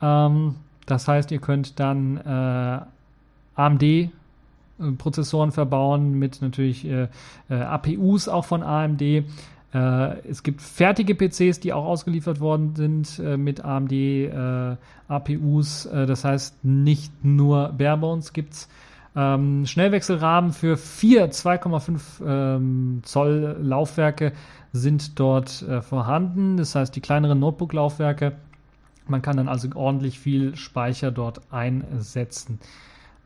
[0.00, 0.56] Ähm,
[0.86, 2.80] das heißt, ihr könnt dann äh,
[3.54, 7.08] AMD-Prozessoren verbauen mit natürlich äh,
[7.48, 9.00] äh, APUs auch von AMD.
[9.74, 14.76] Äh, es gibt fertige PCs, die auch ausgeliefert worden sind äh, mit AMD äh,
[15.08, 15.88] APUs.
[15.92, 18.68] Das heißt, nicht nur Barebones gibt es.
[19.14, 24.32] Ähm, Schnellwechselrahmen für vier 2,5 ähm, Zoll Laufwerke
[24.72, 26.56] sind dort äh, vorhanden.
[26.56, 28.32] Das heißt, die kleineren Notebook-Laufwerke.
[29.06, 32.58] Man kann dann also ordentlich viel Speicher dort einsetzen.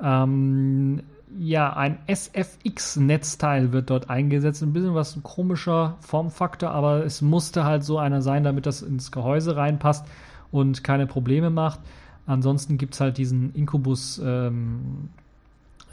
[0.03, 1.03] Ähm,
[1.39, 4.63] ja, ein SFX-Netzteil wird dort eingesetzt.
[4.63, 8.83] Ein bisschen was ein komischer Formfaktor, aber es musste halt so einer sein, damit das
[8.83, 10.07] ins Gehäuse reinpasst
[10.53, 11.81] und keine Probleme macht.
[12.27, 15.09] Ansonsten gibt es halt diesen Incubus, ähm,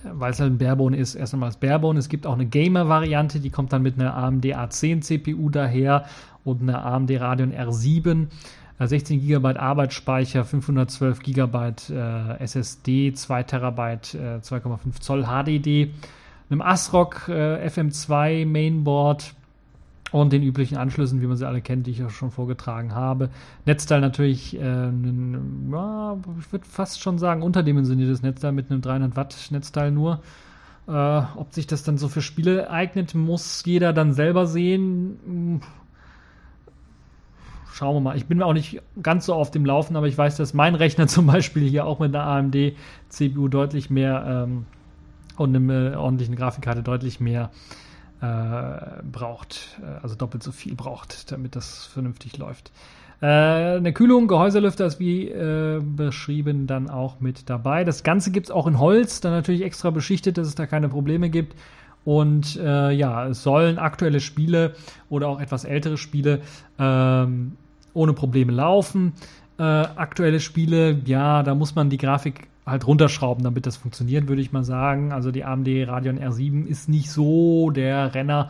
[0.03, 1.99] weil es halt ein Barebone ist, erst einmal das Barebone.
[1.99, 6.05] Es gibt auch eine Gamer-Variante, die kommt dann mit einer AMD A10 CPU daher
[6.43, 8.27] und einer AMD Radeon R7.
[8.79, 15.93] 16 GB Arbeitsspeicher, 512 GB äh, SSD, 2 TB äh, 2,5 Zoll HDD,
[16.49, 19.33] einem ASRock äh, FM2 Mainboard
[20.11, 23.29] und den üblichen Anschlüssen, wie man sie alle kennt, die ich auch schon vorgetragen habe.
[23.65, 29.15] Netzteil natürlich, äh, ein, ja, ich würde fast schon sagen, unterdimensioniertes Netzteil mit einem 300
[29.15, 30.21] Watt Netzteil nur.
[30.87, 35.61] Äh, ob sich das dann so für Spiele eignet, muss jeder dann selber sehen
[37.73, 38.17] schauen wir mal.
[38.17, 41.07] Ich bin auch nicht ganz so auf dem Laufen, aber ich weiß, dass mein Rechner
[41.07, 42.73] zum Beispiel hier auch mit einer AMD
[43.09, 44.65] CPU deutlich mehr ähm,
[45.37, 47.49] und einem äh, ordentlichen Grafikkarte deutlich mehr
[48.21, 52.71] äh, braucht, äh, also doppelt so viel braucht, damit das vernünftig läuft.
[53.21, 57.83] Äh, eine Kühlung, Gehäuselüfter ist wie äh, beschrieben dann auch mit dabei.
[57.83, 60.89] Das Ganze gibt es auch in Holz, dann natürlich extra beschichtet, dass es da keine
[60.89, 61.55] Probleme gibt.
[62.05, 64.73] Und äh, ja, es sollen aktuelle Spiele
[65.09, 66.41] oder auch etwas ältere Spiele
[66.77, 67.53] ähm,
[67.93, 69.13] ohne Probleme laufen.
[69.57, 74.41] Äh, aktuelle Spiele, ja, da muss man die Grafik halt runterschrauben, damit das funktioniert, würde
[74.41, 75.11] ich mal sagen.
[75.11, 78.49] Also die AMD Radeon R7 ist nicht so der Renner,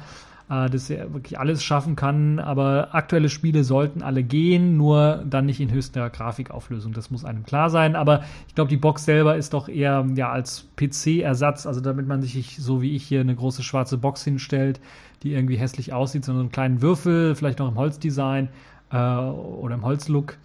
[0.49, 5.45] äh, dass er wirklich alles schaffen kann, aber aktuelle Spiele sollten alle gehen, nur dann
[5.45, 6.93] nicht in höchster Grafikauflösung.
[6.93, 7.95] Das muss einem klar sein.
[7.95, 12.21] Aber ich glaube, die Box selber ist doch eher ja als PC-Ersatz, also damit man
[12.21, 14.79] sich so wie ich hier eine große schwarze Box hinstellt,
[15.23, 18.49] die irgendwie hässlich aussieht, sondern einen kleinen Würfel, vielleicht noch im Holzdesign
[18.93, 20.37] äh, oder im Holzlook,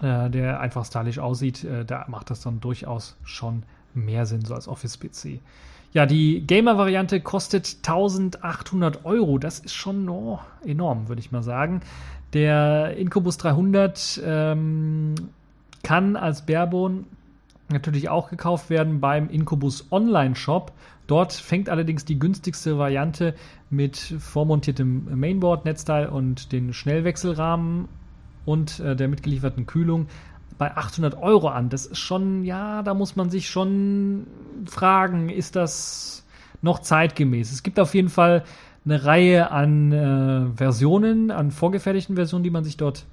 [0.00, 4.54] äh, der einfach stylisch aussieht, äh, da macht das dann durchaus schon mehr Sinn, so
[4.54, 5.40] als Office-PC.
[5.92, 9.38] Ja, die Gamer-Variante kostet 1800 Euro.
[9.38, 11.80] Das ist schon oh, enorm, würde ich mal sagen.
[12.32, 15.14] Der Incubus 300 ähm,
[15.82, 17.04] kann als Barebone
[17.68, 20.72] natürlich auch gekauft werden beim Incubus Online Shop.
[21.06, 23.34] Dort fängt allerdings die günstigste Variante
[23.72, 27.88] mit vormontiertem Mainboard, Netzteil und den Schnellwechselrahmen
[28.44, 30.06] und äh, der mitgelieferten Kühlung
[30.58, 31.70] bei 800 Euro an.
[31.70, 34.26] Das ist schon, ja, da muss man sich schon
[34.66, 36.24] fragen, ist das
[36.60, 37.50] noch zeitgemäß?
[37.52, 38.44] Es gibt auf jeden Fall
[38.84, 43.06] eine Reihe an äh, Versionen, an vorgefertigten Versionen, die man sich dort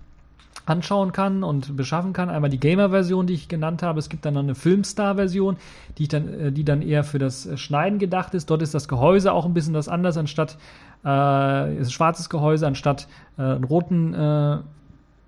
[0.65, 2.30] anschauen kann und beschaffen kann.
[2.30, 4.00] Einmal die Gamer-Version, die ich genannt habe.
[4.00, 5.58] Es gibt dann noch eine Filmstar-Version,
[5.98, 8.50] die, dann, äh, die dann eher für das Schneiden gedacht ist.
[8.50, 10.58] Dort ist das Gehäuse auch ein bisschen was anders, anstatt
[11.06, 14.58] äh, ist ein schwarzes Gehäuse, anstatt äh, einen roten äh,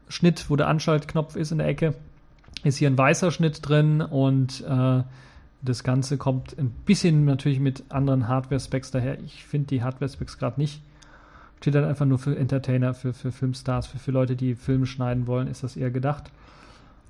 [0.10, 1.96] Schnitt, wo der Anschaltknopf ist in der Ecke,
[2.64, 5.04] ist hier ein weißer Schnitt drin und äh,
[5.64, 9.20] das Ganze kommt ein bisschen natürlich mit anderen Hardware-Specs daher.
[9.22, 10.82] Ich finde die Hardware-Specs gerade nicht
[11.62, 15.28] Steht dann einfach nur für Entertainer, für, für Filmstars, für, für Leute, die Filme schneiden
[15.28, 16.32] wollen, ist das eher gedacht.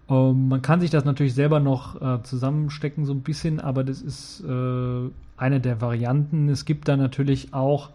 [0.07, 3.85] Um, ähm, man kann sich das natürlich selber noch äh, zusammenstecken, so ein bisschen, aber
[3.85, 6.49] das ist äh, eine der Varianten.
[6.49, 7.91] Es gibt dann natürlich auch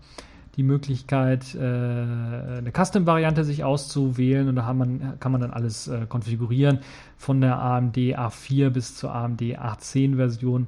[0.57, 6.07] die Möglichkeit, äh, eine Custom-Variante sich auszuwählen und da man, kann man dann alles äh,
[6.09, 6.79] konfigurieren.
[7.19, 10.67] Von der AMD A4 bis zur AMD A10-Version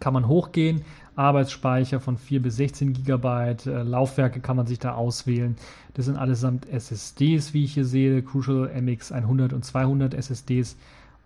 [0.00, 0.82] kann man hochgehen.
[1.16, 5.56] Arbeitsspeicher von 4 bis 16 GB, äh, Laufwerke kann man sich da auswählen.
[5.94, 10.76] Das sind allesamt SSDs, wie ich hier sehe, Crucial MX 100 und 200 SSDs.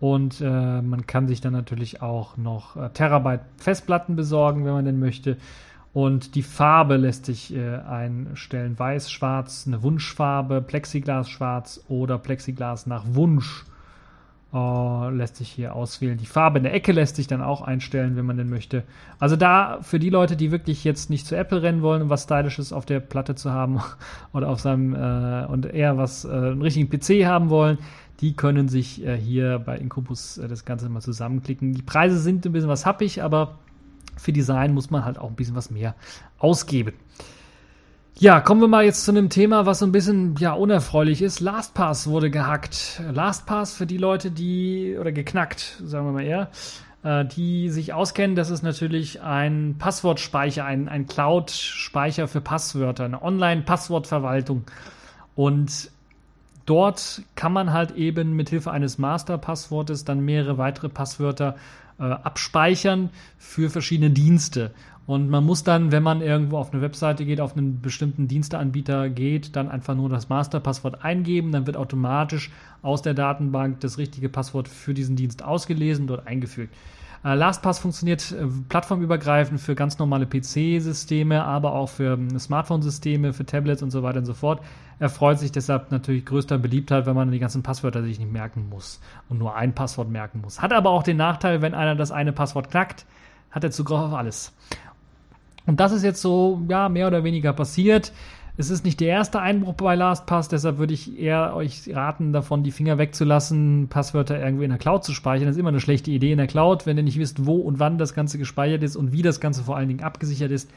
[0.01, 4.85] Und äh, man kann sich dann natürlich auch noch äh, Terabyte Festplatten besorgen, wenn man
[4.85, 5.37] denn möchte.
[5.93, 8.79] Und die Farbe lässt sich äh, einstellen.
[8.79, 13.65] Weiß, schwarz, eine Wunschfarbe, Plexiglas schwarz oder Plexiglas nach Wunsch.
[14.55, 16.19] Uh, lässt sich hier auswählen.
[16.19, 18.83] Die Farbe in der Ecke lässt sich dann auch einstellen, wenn man denn möchte.
[19.19, 22.25] Also da für die Leute, die wirklich jetzt nicht zu Apple rennen wollen, um was
[22.25, 23.81] Stylisches auf der Platte zu haben
[24.35, 27.79] oder auf seinem äh, und eher was äh, einen richtigen PC haben wollen,
[28.21, 31.73] die können sich äh, hier bei Incubus äh, das Ganze mal zusammenklicken.
[31.73, 33.59] Die Preise sind ein bisschen was happig, aber
[34.19, 35.95] für Design muss man halt auch ein bisschen was mehr
[36.37, 36.93] ausgeben.
[38.19, 41.41] Ja, kommen wir mal jetzt zu einem Thema, was so ein bisschen ja unerfreulich ist.
[41.41, 43.03] LastPass wurde gehackt.
[43.11, 46.51] LastPass für die Leute, die oder geknackt, sagen wir mal eher,
[47.03, 53.23] äh, die sich auskennen, das ist natürlich ein Passwortspeicher, ein, ein Cloud-Speicher für Passwörter, eine
[53.23, 54.65] Online-Passwortverwaltung.
[55.35, 55.91] Und
[56.67, 61.57] dort kann man halt eben mit Hilfe eines Masterpasswortes dann mehrere weitere Passwörter
[61.99, 64.71] äh, abspeichern für verschiedene Dienste.
[65.07, 69.09] Und man muss dann, wenn man irgendwo auf eine Webseite geht, auf einen bestimmten Diensteanbieter
[69.11, 71.51] geht, dann einfach nur das Masterpasswort eingeben.
[71.51, 72.51] Dann wird automatisch
[72.83, 76.73] aus der Datenbank das richtige Passwort für diesen Dienst ausgelesen, dort eingefügt.
[77.25, 83.47] Äh, LastPass funktioniert äh, plattformübergreifend für ganz normale PC-Systeme, aber auch für ähm, Smartphone-Systeme, für
[83.47, 84.61] Tablets und so weiter und so fort.
[84.99, 88.69] Er freut sich deshalb natürlich größter Beliebtheit, wenn man die ganzen Passwörter sich nicht merken
[88.69, 90.61] muss und nur ein Passwort merken muss.
[90.61, 93.07] Hat aber auch den Nachteil, wenn einer das eine Passwort knackt,
[93.51, 94.53] hat er Zugriff auf alles.
[95.67, 98.13] Und das ist jetzt so, ja, mehr oder weniger passiert.
[98.59, 102.63] Es ist nicht der erste Einbruch bei LastPass, deshalb würde ich eher euch raten, davon
[102.63, 105.47] die Finger wegzulassen, Passwörter irgendwie in der Cloud zu speichern.
[105.47, 107.79] Das ist immer eine schlechte Idee in der Cloud, wenn ihr nicht wisst, wo und
[107.79, 110.71] wann das Ganze gespeichert ist und wie das Ganze vor allen Dingen abgesichert ist.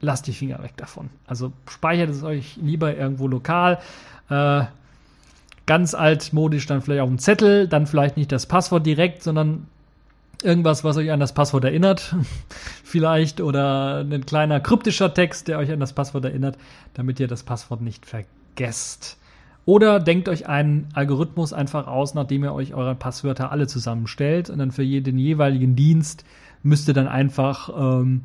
[0.00, 1.10] Lasst die Finger weg davon.
[1.26, 3.80] Also speichert es euch lieber irgendwo lokal.
[4.28, 4.62] Äh,
[5.66, 9.66] ganz altmodisch dann vielleicht auf dem Zettel, dann vielleicht nicht das Passwort direkt, sondern
[10.42, 12.14] irgendwas, was euch an das Passwort erinnert,
[12.84, 16.56] vielleicht, oder ein kleiner kryptischer Text, der euch an das Passwort erinnert,
[16.94, 19.16] damit ihr das Passwort nicht vergesst.
[19.66, 24.58] Oder denkt euch einen Algorithmus einfach aus, nachdem ihr euch eure Passwörter alle zusammenstellt und
[24.58, 26.24] dann für jeden jeweiligen Dienst
[26.62, 28.22] müsst ihr dann einfach ähm,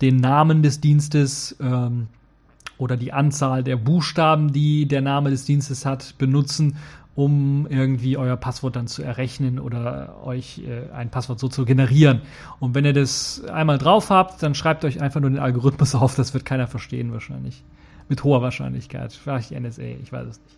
[0.00, 2.08] den Namen des Dienstes ähm,
[2.78, 6.76] oder die Anzahl der Buchstaben, die der Name des Dienstes hat, benutzen
[7.14, 12.22] um irgendwie euer Passwort dann zu errechnen oder euch äh, ein Passwort so zu generieren.
[12.58, 16.14] Und wenn ihr das einmal drauf habt, dann schreibt euch einfach nur den Algorithmus auf,
[16.14, 17.62] das wird keiner verstehen wahrscheinlich.
[18.08, 19.12] Mit hoher Wahrscheinlichkeit.
[19.12, 20.56] Vielleicht NSA, ich weiß es nicht.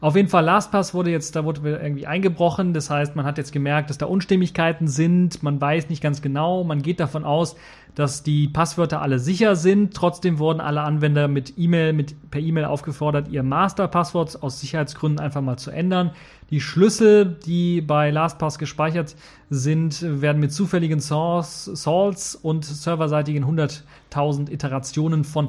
[0.00, 2.74] Auf jeden Fall, LastPass wurde jetzt, da wurde irgendwie eingebrochen.
[2.74, 5.42] Das heißt, man hat jetzt gemerkt, dass da Unstimmigkeiten sind.
[5.42, 6.62] Man weiß nicht ganz genau.
[6.64, 7.56] Man geht davon aus,
[7.94, 9.94] dass die Passwörter alle sicher sind.
[9.94, 15.40] Trotzdem wurden alle Anwender mit E-Mail, mit, per E-Mail aufgefordert, ihr Masterpasswort aus Sicherheitsgründen einfach
[15.40, 16.10] mal zu ändern.
[16.50, 19.16] Die Schlüssel, die bei LastPass gespeichert
[19.48, 25.48] sind, werden mit zufälligen Source, Salts und serverseitigen 100.000 Iterationen von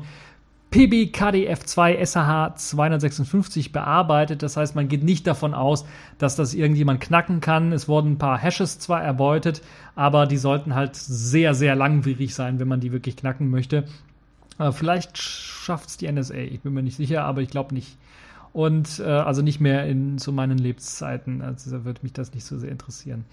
[0.72, 4.44] PBKDF2 SH 256 bearbeitet.
[4.44, 5.86] Das heißt, man geht nicht davon aus,
[6.18, 7.72] dass das irgendjemand knacken kann.
[7.72, 9.62] Es wurden ein paar Hashes zwar erbeutet,
[9.96, 13.86] aber die sollten halt sehr, sehr langwierig sein, wenn man die wirklich knacken möchte.
[14.60, 17.98] Äh, vielleicht schafft es die NSA, ich bin mir nicht sicher, aber ich glaube nicht.
[18.54, 21.42] Und äh, also nicht mehr in zu meinen Lebenszeiten.
[21.42, 23.26] Also da würde mich das nicht so sehr interessieren.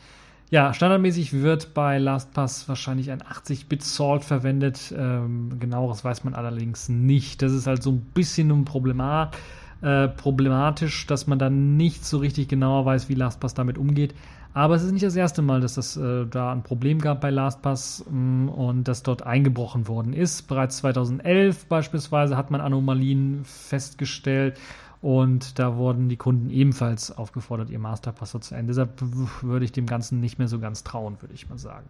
[0.52, 4.94] Ja, standardmäßig wird bei LastPass wahrscheinlich ein 80-Bit-Salt verwendet.
[4.94, 7.40] Ähm, genaueres weiß man allerdings nicht.
[7.40, 9.34] Das ist halt so ein bisschen ein Problemat,
[9.80, 14.14] äh, problematisch, dass man dann nicht so richtig genauer weiß, wie LastPass damit umgeht.
[14.52, 17.30] Aber es ist nicht das erste Mal, dass das äh, da ein Problem gab bei
[17.30, 20.48] LastPass mh, mm, und dass dort eingebrochen worden ist.
[20.48, 24.58] Bereits 2011 beispielsweise hat man Anomalien festgestellt
[25.02, 28.68] und da wurden die Kunden ebenfalls aufgefordert, ihr Masterpasswort zu ändern.
[28.68, 29.02] Deshalb
[29.42, 31.86] würde ich dem Ganzen nicht mehr so ganz trauen, würde ich mal sagen.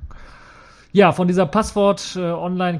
[0.92, 2.78] Ja, von dieser Passwort äh,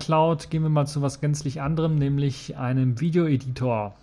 [0.51, 3.95] gehen wir mal zu was gänzlich anderem, nämlich einem Videoeditor.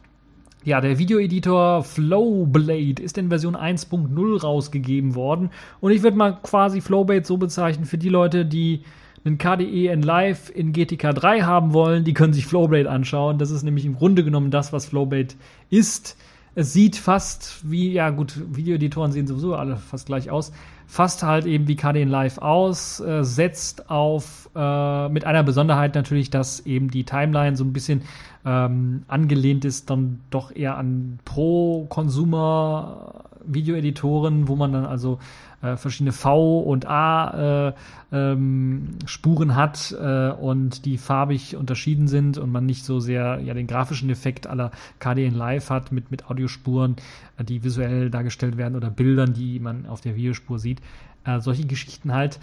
[0.64, 5.50] Ja, der Videoeditor Flowblade ist in Version 1.0 rausgegeben worden
[5.80, 8.84] und ich würde mal quasi Flowblade so bezeichnen für die Leute, die
[9.26, 13.38] einen KDE in Live in GTK 3 haben wollen, die können sich Flowblade anschauen.
[13.38, 15.36] Das ist nämlich im Grunde genommen das, was Flowblade
[15.70, 16.18] ist.
[16.56, 20.52] Es sieht fast wie, ja gut, Videoeditoren sehen sowieso alle fast gleich aus,
[20.88, 25.96] fast halt eben wie KDE in Live aus, äh, setzt auf, äh, mit einer Besonderheit
[25.96, 28.02] natürlich, dass eben die Timeline so ein bisschen
[28.46, 35.20] ähm, angelehnt ist, dann doch eher an Pro-Consumer Videoeditoren, wo man dann also
[35.62, 37.74] äh, verschiedene V- und A-Spuren
[38.12, 43.54] äh, ähm, hat äh, und die farbig unterschieden sind und man nicht so sehr ja
[43.54, 46.96] den grafischen Effekt aller KDN Live hat mit, mit Audiospuren,
[47.38, 50.82] äh, die visuell dargestellt werden oder Bildern, die man auf der Videospur sieht.
[51.26, 52.40] Äh, solche Geschichten halt.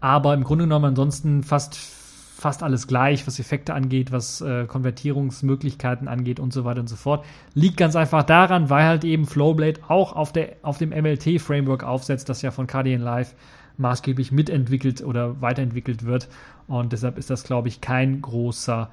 [0.00, 1.99] Aber im Grunde genommen ansonsten fast
[2.40, 6.96] fast alles gleich, was Effekte angeht, was äh, Konvertierungsmöglichkeiten angeht und so weiter und so
[6.96, 7.24] fort.
[7.54, 12.28] Liegt ganz einfach daran, weil halt eben Flowblade auch auf, der, auf dem MLT-Framework aufsetzt,
[12.28, 13.34] das ja von KDN Live
[13.76, 16.28] maßgeblich mitentwickelt oder weiterentwickelt wird.
[16.66, 18.88] Und deshalb ist das, glaube ich, kein großer,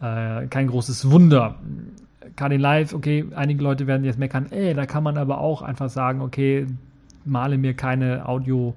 [0.00, 1.56] äh, kein großes Wunder.
[2.36, 5.88] KDN Live, okay, einige Leute werden jetzt meckern, ey, da kann man aber auch einfach
[5.88, 6.66] sagen, okay,
[7.24, 8.74] male mir keine Audio-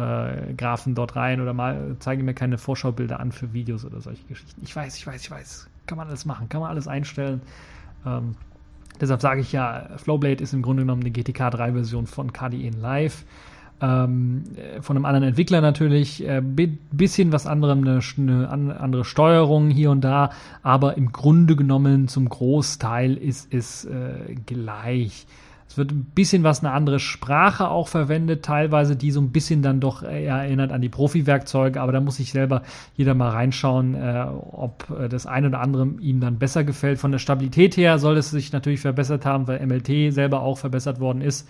[0.00, 4.24] äh, Graphen dort rein oder mal zeige mir keine Vorschaubilder an für Videos oder solche
[4.26, 4.60] Geschichten.
[4.64, 5.68] Ich weiß, ich weiß, ich weiß.
[5.86, 7.42] Kann man alles machen, kann man alles einstellen.
[8.06, 8.34] Ähm,
[9.00, 12.70] deshalb sage ich ja, Flowblade ist im Grunde genommen eine GTK 3 Version von KDE
[12.70, 13.24] Live.
[13.82, 14.44] ähm,
[14.80, 20.02] von einem anderen Entwickler natürlich, äh, bisschen was anderem, eine, eine, andere Steuerung hier und
[20.02, 20.30] da,
[20.62, 25.26] aber im Grunde genommen zum Großteil ist es äh, gleich.
[25.70, 29.62] Es wird ein bisschen was eine andere Sprache auch verwendet, teilweise die so ein bisschen
[29.62, 32.62] dann doch eher erinnert an die Profi-Werkzeuge, aber da muss sich selber
[32.96, 36.98] jeder mal reinschauen, äh, ob äh, das eine oder andere ihm dann besser gefällt.
[36.98, 40.98] Von der Stabilität her soll es sich natürlich verbessert haben, weil MLT selber auch verbessert
[40.98, 41.46] worden ist.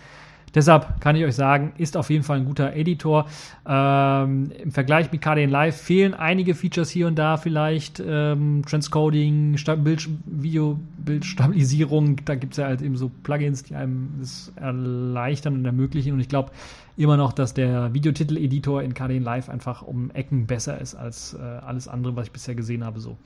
[0.55, 3.27] Deshalb kann ich euch sagen, ist auf jeden Fall ein guter Editor.
[3.67, 8.03] Ähm, Im Vergleich mit KDN Live fehlen einige Features hier und da vielleicht.
[8.05, 12.25] Ähm, Transcoding, Bild, Video-Bildstabilisierung.
[12.25, 16.15] Da gibt es ja halt eben so Plugins, die einem das erleichtern und ermöglichen.
[16.15, 16.51] Und ich glaube
[16.97, 21.39] immer noch, dass der Videotitel-Editor in KDN Live einfach um Ecken besser ist als äh,
[21.41, 22.99] alles andere, was ich bisher gesehen habe.
[22.99, 23.17] So.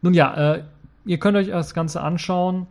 [0.00, 0.62] Nun ja, äh,
[1.04, 2.66] ihr könnt euch das Ganze anschauen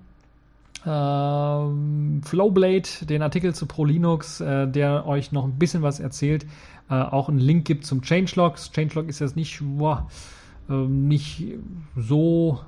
[0.84, 6.46] Flowblade, den Artikel zu ProLinux, äh, der euch noch ein bisschen was erzählt,
[6.90, 8.72] äh, auch einen Link gibt zum Changelogs.
[8.72, 10.08] Changelog ist jetzt nicht, boah,
[10.70, 11.46] äh, nicht
[11.96, 12.60] so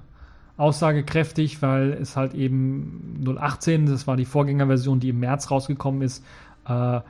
[0.57, 6.23] aussagekräftig, weil es halt eben 018, das war die Vorgängerversion, die im März rausgekommen ist,
[6.67, 7.01] äh,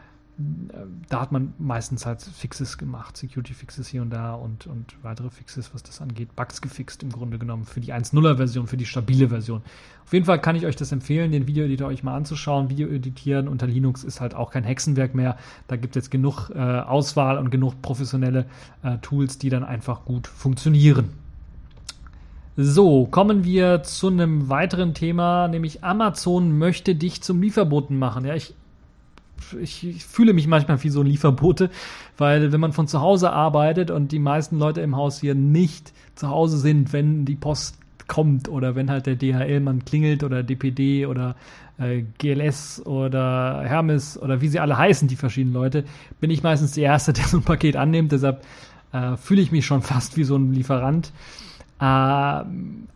[1.07, 5.73] da hat man meistens halt Fixes gemacht, Security-Fixes hier und da und, und weitere Fixes,
[5.73, 9.61] was das angeht, Bugs gefixt im Grunde genommen für die 1.0er-Version, für die stabile Version.
[10.03, 12.69] Auf jeden Fall kann ich euch das empfehlen, den Videoeditor euch mal anzuschauen.
[12.69, 15.37] Video editieren unter Linux ist halt auch kein Hexenwerk mehr.
[15.67, 18.45] Da gibt es jetzt genug äh, Auswahl und genug professionelle
[18.83, 21.11] äh, Tools, die dann einfach gut funktionieren.
[22.57, 28.25] So, kommen wir zu einem weiteren Thema, nämlich Amazon möchte dich zum Lieferboten machen.
[28.25, 28.53] Ja, ich
[29.61, 31.69] ich, ich, fühle mich manchmal wie so ein Lieferbote,
[32.17, 35.93] weil wenn man von zu Hause arbeitet und die meisten Leute im Haus hier nicht
[36.15, 37.77] zu Hause sind, wenn die Post
[38.07, 41.35] kommt oder wenn halt der DHL-Mann klingelt oder DPD oder
[41.77, 45.83] äh, GLS oder Hermes oder wie sie alle heißen, die verschiedenen Leute,
[46.19, 48.11] bin ich meistens der Erste, der so ein Paket annimmt.
[48.11, 48.43] Deshalb
[48.91, 51.11] äh, fühle ich mich schon fast wie so ein Lieferant.
[51.79, 52.43] Äh,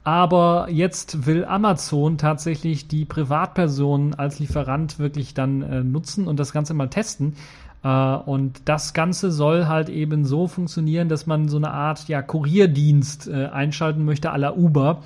[0.04, 6.54] aber jetzt will Amazon tatsächlich die Privatpersonen als Lieferant wirklich dann äh, nutzen und das
[6.54, 7.36] Ganze mal testen.
[7.84, 12.22] Äh, und das Ganze soll halt eben so funktionieren, dass man so eine Art ja,
[12.22, 15.04] Kurierdienst äh, einschalten möchte à la Uber.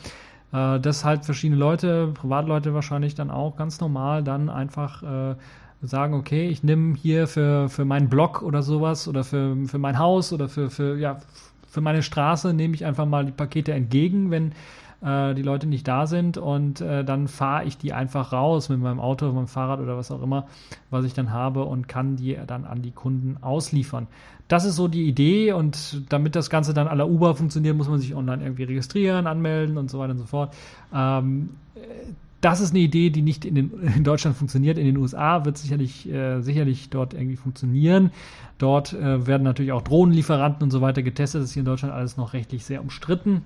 [0.53, 5.35] Äh, dass halt verschiedene Leute, Privatleute wahrscheinlich dann auch ganz normal dann einfach äh,
[5.81, 9.97] sagen, okay, ich nehme hier für, für meinen Blog oder sowas oder für, für mein
[9.97, 11.17] Haus oder für, für, ja,
[11.73, 14.51] für meine Straße nehme ich einfach mal die Pakete entgegen, wenn
[15.01, 18.79] äh, die Leute nicht da sind und äh, dann fahre ich die einfach raus mit
[18.79, 20.45] meinem Auto, mit meinem Fahrrad oder was auch immer,
[20.91, 24.05] was ich dann habe und kann die dann an die Kunden ausliefern.
[24.47, 27.97] Das ist so die Idee und damit das Ganze dann la Uber funktioniert, muss man
[27.97, 30.53] sich online irgendwie registrieren, anmelden und so weiter und so fort.
[30.93, 31.49] Ähm,
[32.43, 34.77] das ist eine Idee, die nicht in, den, in Deutschland funktioniert.
[34.77, 38.11] In den USA wird sicherlich, äh, sicherlich dort irgendwie funktionieren.
[38.57, 41.41] Dort äh, werden natürlich auch Drohnenlieferanten und so weiter getestet.
[41.41, 43.43] Das ist hier in Deutschland alles noch rechtlich sehr umstritten.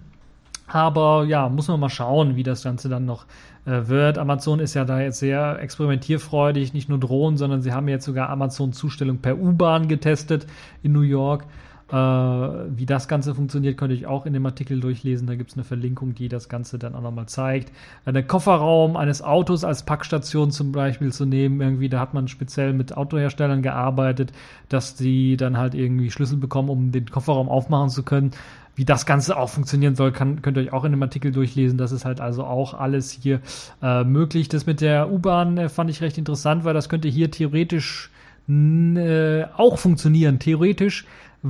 [0.67, 3.25] Aber ja, muss man mal schauen, wie das Ganze dann noch
[3.65, 4.17] äh, wird.
[4.17, 8.29] Amazon ist ja da jetzt sehr experimentierfreudig, nicht nur Drohnen, sondern sie haben jetzt sogar
[8.29, 10.45] Amazon-Zustellung per U-Bahn getestet
[10.83, 11.45] in New York.
[11.89, 15.25] Äh, wie das Ganze funktioniert, könnte ich auch in dem Artikel durchlesen.
[15.25, 17.71] Da gibt es eine Verlinkung, die das Ganze dann auch nochmal zeigt.
[18.05, 22.73] Der Kofferraum eines Autos als Packstation zum Beispiel zu nehmen, irgendwie, da hat man speziell
[22.73, 24.33] mit Autoherstellern gearbeitet,
[24.67, 28.31] dass die dann halt irgendwie Schlüssel bekommen, um den Kofferraum aufmachen zu können.
[28.75, 31.79] Wie das Ganze auch funktionieren soll, kann, könnt ihr euch auch in dem Artikel durchlesen.
[31.79, 33.39] Das ist halt also auch alles hier
[33.81, 34.49] äh, möglich.
[34.49, 38.11] Das mit der U-Bahn äh, fand ich recht interessant, weil das könnte hier theoretisch
[38.49, 40.39] äh, auch funktionieren.
[40.39, 41.05] Theoretisch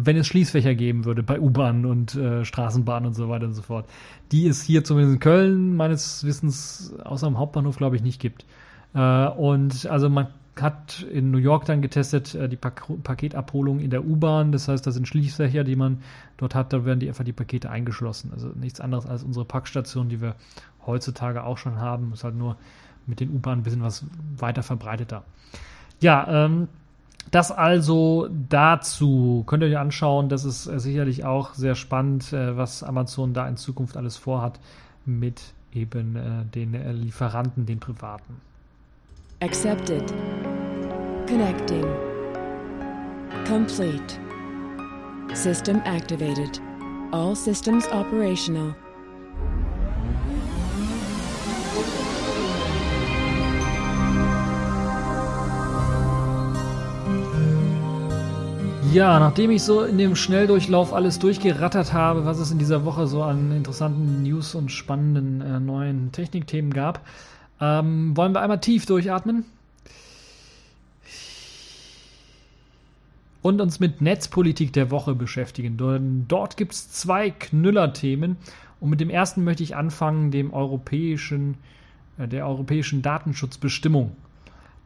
[0.06, 3.62] wenn es Schließfächer geben würde bei U-Bahnen und äh, Straßenbahnen und so weiter und so
[3.62, 3.90] fort.
[4.32, 8.46] Die es hier zumindest in Köln meines Wissens außer am Hauptbahnhof, glaube ich, nicht gibt.
[8.94, 10.28] Äh, und also man
[10.62, 14.52] hat in New York dann getestet äh, die Pak Paketabholung in der U-Bahn.
[14.52, 16.02] Das heißt, das sind Schließfächer, die man
[16.38, 16.74] dort hat.
[16.74, 18.32] Da werden die einfach die Pakete eingeschlossen.
[18.34, 20.36] Also nichts anderes als unsere Packstation, die wir
[20.86, 22.12] heutzutage auch schon haben.
[22.14, 22.58] Ist halt nur
[23.06, 24.06] mit den U-Bahnen ein bisschen was
[24.38, 25.24] weiter verbreiteter.
[26.02, 26.68] Ja, ähm,
[27.32, 29.44] das also dazu.
[29.48, 30.30] Könnt ihr euch anschauen.
[30.30, 34.60] Das ist äh, sicherlich auch sehr spannend, äh, was Amazon da in Zukunft alles vorhat
[35.06, 35.42] mit
[35.74, 38.42] eben äh, den Lieferanten, den privaten.
[39.42, 40.14] Accepted.
[41.28, 41.86] Connecting.
[43.46, 44.20] Complete.
[45.34, 46.62] System activated.
[47.12, 48.76] All systems operational.
[58.94, 63.08] Ja, nachdem ich so in dem Schnelldurchlauf alles durchgerattert habe, was es in dieser Woche
[63.08, 67.06] so an interessanten News und spannenden äh, neuen Technikthemen gab,
[67.60, 69.46] ähm, wollen wir einmal tief durchatmen.
[73.48, 75.78] und uns mit Netzpolitik der Woche beschäftigen.
[76.28, 78.36] Dort gibt es zwei Knüllerthemen
[78.82, 81.56] und mit dem ersten möchte ich anfangen, dem europäischen,
[82.18, 84.16] äh, der europäischen Datenschutzbestimmung.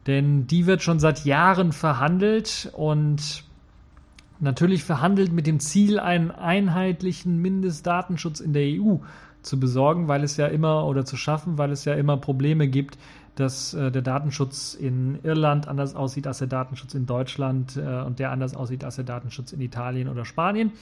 [0.06, 3.42] Denn die wird schon seit Jahren verhandelt und
[4.42, 8.96] natürlich verhandelt mit dem Ziel, einen einheitlichen Mindestdatenschutz in der EU
[9.42, 12.98] zu besorgen, weil es ja immer oder zu schaffen, weil es ja immer Probleme gibt,
[13.34, 18.18] dass äh, der Datenschutz in Irland anders aussieht als der Datenschutz in Deutschland äh, und
[18.18, 20.72] der anders aussieht als der Datenschutz in Italien oder Spanien.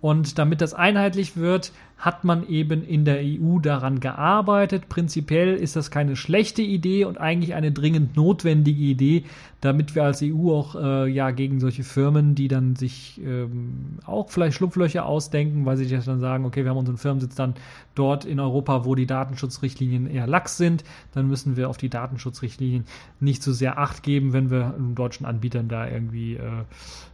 [0.00, 4.88] Und damit das einheitlich wird, hat man eben in der EU daran gearbeitet.
[4.88, 9.24] Prinzipiell ist das keine schlechte Idee und eigentlich eine dringend notwendige Idee,
[9.60, 14.30] damit wir als EU auch äh, ja gegen solche Firmen, die dann sich ähm, auch
[14.30, 17.52] vielleicht Schlupflöcher ausdenken, weil sie sich dann sagen, okay, wir haben unseren Firmensitz dann
[17.94, 22.86] dort in Europa, wo die Datenschutzrichtlinien eher lax sind, dann müssen wir auf die Datenschutzrichtlinien
[23.20, 26.40] nicht so sehr Acht geben, wenn wir deutschen Anbietern da irgendwie äh,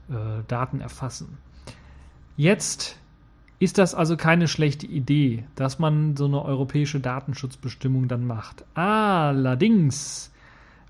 [0.08, 1.38] äh, Daten erfassen.
[2.36, 2.98] Jetzt
[3.58, 8.64] ist das also keine schlechte Idee, dass man so eine europäische Datenschutzbestimmung dann macht.
[8.74, 10.30] Allerdings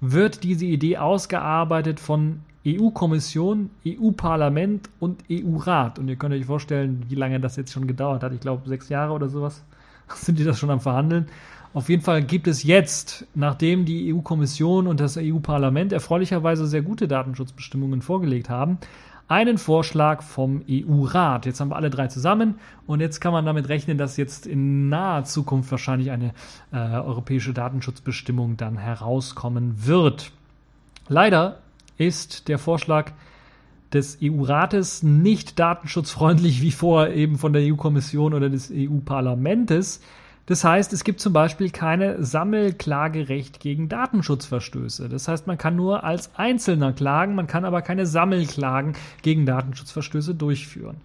[0.01, 6.01] wird diese Idee ausgearbeitet von EU-Kommission, EU-Parlament und EU-Rat.
[6.01, 8.33] Und ihr könnt euch vorstellen, wie lange das jetzt schon gedauert hat.
[8.33, 9.63] Ich glaube, sechs Jahre oder sowas
[10.15, 11.27] sind die das schon am Verhandeln.
[11.75, 17.07] Auf jeden Fall gibt es jetzt, nachdem die EU-Kommission und das EU-Parlament erfreulicherweise sehr gute
[17.07, 18.79] Datenschutzbestimmungen vorgelegt haben,
[19.29, 21.47] einen Vorschlag vom EU-Rat.
[21.47, 22.57] Jetzt haben wir alle drei zusammen
[22.87, 26.33] und jetzt kann man damit rechnen, dass jetzt in naher Zukunft wahrscheinlich eine
[26.73, 30.31] äh, europäische Datenschutzbestimmung dann herauskommen wird.
[31.09, 31.59] Leider
[31.99, 33.13] ist der Vorschlag
[33.93, 40.01] des EU-Rates nicht datenschutzfreundlich wie vorher eben von der EU-Kommission oder des EU-Parlamentes.
[40.47, 45.09] Das heißt, es gibt zum Beispiel keine Sammelklagerecht gegen Datenschutzverstöße.
[45.09, 50.37] Das heißt, man kann nur als Einzelner klagen, man kann aber keine Sammelklagen gegen Datenschutzverstöße
[50.37, 50.99] durchführen.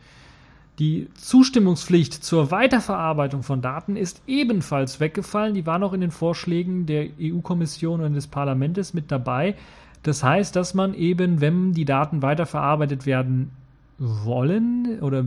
[0.78, 5.54] Die Zustimmungspflicht zur Weiterverarbeitung von Daten ist ebenfalls weggefallen.
[5.54, 9.56] Die war noch in den Vorschlägen der EU-Kommission und des Parlaments mit dabei.
[10.04, 13.52] Das heißt, dass man eben, wenn die Daten weiterverarbeitet werden
[14.00, 15.26] wollen oder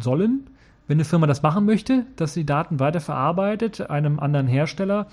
[0.00, 0.46] sollen,
[0.88, 5.06] wenn eine Firma das machen möchte, dass sie Daten weiterverarbeitet, einem anderen Hersteller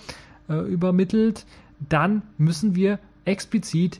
[0.49, 1.45] äh, übermittelt,
[1.79, 3.99] dann müssen wir explizit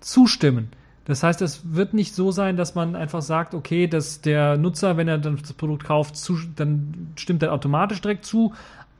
[0.00, 0.68] zustimmen.
[1.06, 4.96] Das heißt, es wird nicht so sein, dass man einfach sagt, okay, dass der Nutzer,
[4.96, 8.54] wenn er dann das Produkt kauft, zu, dann stimmt er automatisch direkt zu,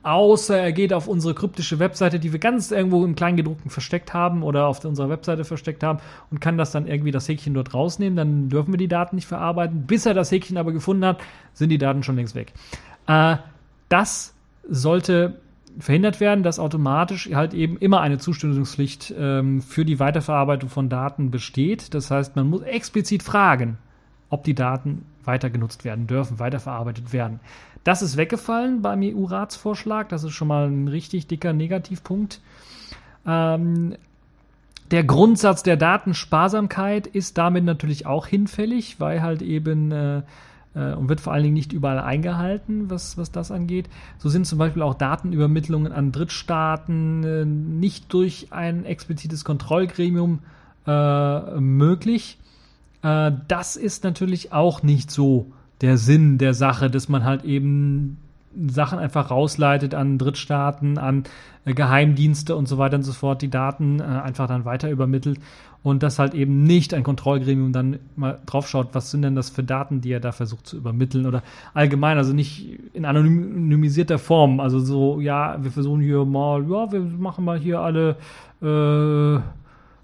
[0.07, 4.41] außer er geht auf unsere kryptische Webseite, die wir ganz irgendwo im Kleingedruckten versteckt haben
[4.41, 5.99] oder auf unserer Webseite versteckt haben
[6.31, 9.27] und kann das dann irgendwie das Häkchen dort rausnehmen, dann dürfen wir die Daten nicht
[9.27, 9.85] verarbeiten.
[9.85, 11.19] Bis er das Häkchen aber gefunden hat,
[11.53, 12.53] sind die Daten schon längst weg.
[13.07, 13.35] Äh,
[13.89, 14.33] das
[14.69, 15.35] sollte
[15.77, 21.31] verhindert werden, dass automatisch halt eben immer eine Zustimmungspflicht ähm, für die Weiterverarbeitung von Daten
[21.31, 21.93] besteht.
[21.93, 23.77] Das heißt, man muss explizit fragen,
[24.29, 27.39] ob die Daten weiter genutzt werden dürfen, weiterverarbeitet werden.
[27.83, 30.09] Das ist weggefallen beim EU-Ratsvorschlag.
[30.09, 32.41] Das ist schon mal ein richtig dicker Negativpunkt.
[33.25, 33.95] Ähm,
[34.91, 40.21] der Grundsatz der Datensparsamkeit ist damit natürlich auch hinfällig, weil halt eben äh,
[40.77, 43.89] äh, und wird vor allen Dingen nicht überall eingehalten, was, was das angeht.
[44.17, 50.39] So sind zum Beispiel auch Datenübermittlungen an Drittstaaten äh, nicht durch ein explizites Kontrollgremium
[50.85, 52.37] äh, möglich.
[53.07, 55.51] Äh, das ist natürlich auch nicht so
[55.81, 58.17] der Sinn der Sache, dass man halt eben
[58.69, 61.23] Sachen einfach rausleitet an Drittstaaten, an
[61.65, 65.39] äh, Geheimdienste und so weiter und so fort, die Daten äh, einfach dann weiter übermittelt
[65.83, 69.63] und dass halt eben nicht ein Kontrollgremium dann mal draufschaut, was sind denn das für
[69.63, 71.43] Daten, die er da versucht zu übermitteln oder
[71.73, 76.99] allgemein, also nicht in anonymisierter Form, also so, ja, wir versuchen hier mal, ja, wir
[76.99, 78.15] machen mal hier alle
[78.61, 79.39] äh,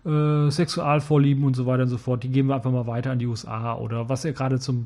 [0.06, 3.20] äh, Sexualvorlieben und so weiter und so fort, die geben wir einfach mal weiter an
[3.20, 4.86] die USA oder was ihr gerade zum,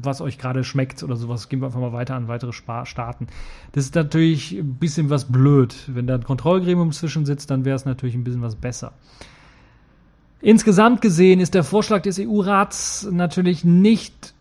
[0.00, 3.26] was euch gerade schmeckt oder sowas, geben wir einfach mal weiter an weitere Spa Staaten.
[3.72, 5.74] Das ist natürlich ein bisschen was blöd.
[5.88, 8.92] Wenn da ein Kontrollgremium zwischen sitzt, dann wäre es natürlich ein bisschen was besser.
[10.40, 14.34] Insgesamt gesehen ist der Vorschlag des EU-Rats natürlich nicht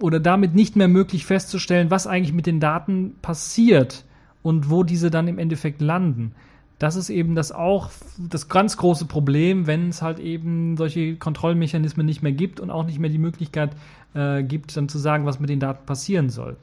[0.00, 4.04] oder damit nicht mehr möglich festzustellen, was eigentlich mit den Daten passiert
[4.42, 6.34] und wo diese dann im Endeffekt landen
[6.82, 12.04] das ist eben das auch das ganz große Problem, wenn es halt eben solche Kontrollmechanismen
[12.04, 13.70] nicht mehr gibt und auch nicht mehr die Möglichkeit
[14.14, 16.56] äh, gibt, dann zu sagen, was mit den Daten passieren soll,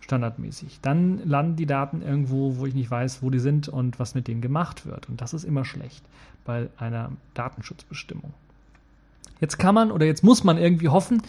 [0.00, 0.80] standardmäßig.
[0.82, 4.28] Dann landen die Daten irgendwo, wo ich nicht weiß, wo die sind und was mit
[4.28, 5.08] denen gemacht wird.
[5.08, 6.04] Und das ist immer schlecht
[6.44, 8.34] bei einer Datenschutzbestimmung.
[9.40, 11.22] Jetzt kann man oder jetzt muss man irgendwie hoffen,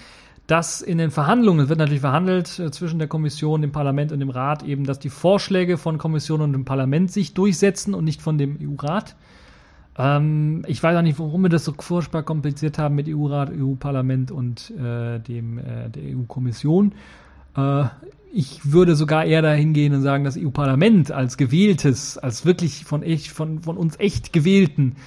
[0.48, 4.20] dass in den Verhandlungen, es wird natürlich verhandelt äh, zwischen der Kommission, dem Parlament und
[4.20, 8.22] dem Rat, eben, dass die Vorschläge von Kommission und dem Parlament sich durchsetzen und nicht
[8.22, 9.16] von dem EU-Rat.
[9.98, 14.32] Ähm, ich weiß auch nicht, warum wir das so furchtbar kompliziert haben mit EU-Rat, EU-Parlament
[14.32, 16.94] und äh, dem, äh, der EU-Kommission.
[17.58, 17.86] Äh,
[18.32, 23.02] ich würde sogar eher dahin gehen und sagen, das EU-Parlament als gewähltes, als wirklich von,
[23.02, 24.98] echt, von, von uns echt gewählten,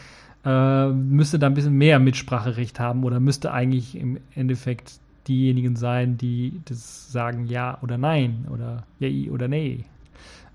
[0.45, 6.17] äh, müsste da ein bisschen mehr Mitspracherecht haben oder müsste eigentlich im Endeffekt diejenigen sein,
[6.17, 9.85] die das sagen ja oder nein oder ja oder nee.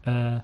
[0.05, 0.39] Äh,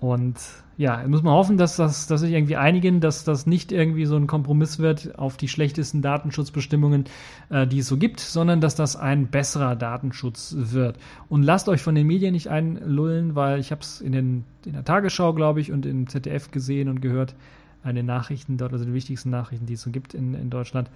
[0.00, 0.36] und
[0.76, 4.14] ja, muss man hoffen, dass, das, dass sich irgendwie einigen, dass das nicht irgendwie so
[4.14, 7.06] ein Kompromiss wird auf die schlechtesten Datenschutzbestimmungen,
[7.50, 10.96] äh, die es so gibt, sondern dass das ein besserer Datenschutz wird.
[11.28, 14.84] Und lasst euch von den Medien nicht einlullen, weil ich habe es in, in der
[14.84, 17.34] Tagesschau, glaube ich, und im ZDF gesehen und gehört,
[17.82, 20.90] an den Nachrichten dort, also die wichtigsten Nachrichten, die es so gibt in, in Deutschland,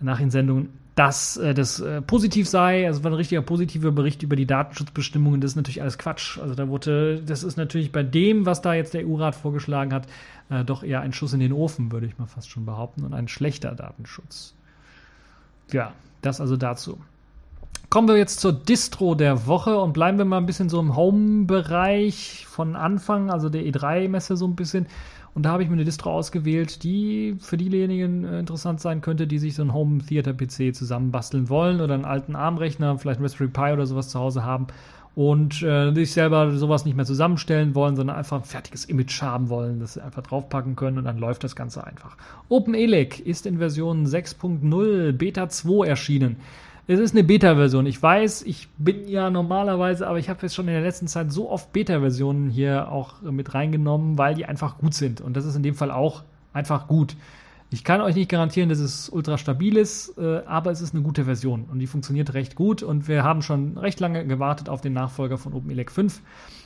[0.00, 0.70] Nachrichtensendungen,
[1.00, 2.86] dass äh, das äh, positiv sei.
[2.86, 5.40] Also war ein richtiger positiver Bericht über die Datenschutzbestimmungen.
[5.40, 6.38] Das ist natürlich alles Quatsch.
[6.38, 10.06] Also da wurde, das ist natürlich bei dem, was da jetzt der EU-Rat vorgeschlagen hat,
[10.50, 13.14] äh, doch eher ein Schuss in den Ofen, würde ich mal fast schon behaupten, und
[13.14, 14.52] ein schlechter Datenschutz.
[15.72, 17.00] Ja, das also dazu.
[17.88, 20.96] Kommen wir jetzt zur Distro der Woche und bleiben wir mal ein bisschen so im
[20.96, 24.86] Home-Bereich von Anfang, also der E3-Messe so ein bisschen.
[25.34, 29.26] Und da habe ich mir eine Distro ausgewählt, die für diejenigen äh, interessant sein könnte,
[29.26, 33.26] die sich so einen Home Theater PC zusammenbasteln wollen oder einen alten ARM-Rechner, vielleicht einen
[33.26, 34.66] Raspberry Pi oder sowas zu Hause haben
[35.14, 39.48] und äh, sich selber sowas nicht mehr zusammenstellen wollen, sondern einfach ein fertiges Image haben
[39.48, 42.16] wollen, das sie einfach draufpacken können und dann läuft das Ganze einfach.
[42.48, 46.36] OpenELEC ist in Version 6.0 Beta 2 erschienen.
[46.90, 47.86] Es ist eine Beta-Version.
[47.86, 51.30] Ich weiß, ich bin ja normalerweise, aber ich habe jetzt schon in der letzten Zeit
[51.30, 55.20] so oft Beta-Versionen hier auch mit reingenommen, weil die einfach gut sind.
[55.20, 57.14] Und das ist in dem Fall auch einfach gut.
[57.70, 61.04] Ich kann euch nicht garantieren, dass es ultra stabil ist, äh, aber es ist eine
[61.04, 62.82] gute Version und die funktioniert recht gut.
[62.82, 66.20] Und wir haben schon recht lange gewartet auf den Nachfolger von OpenELEC 5.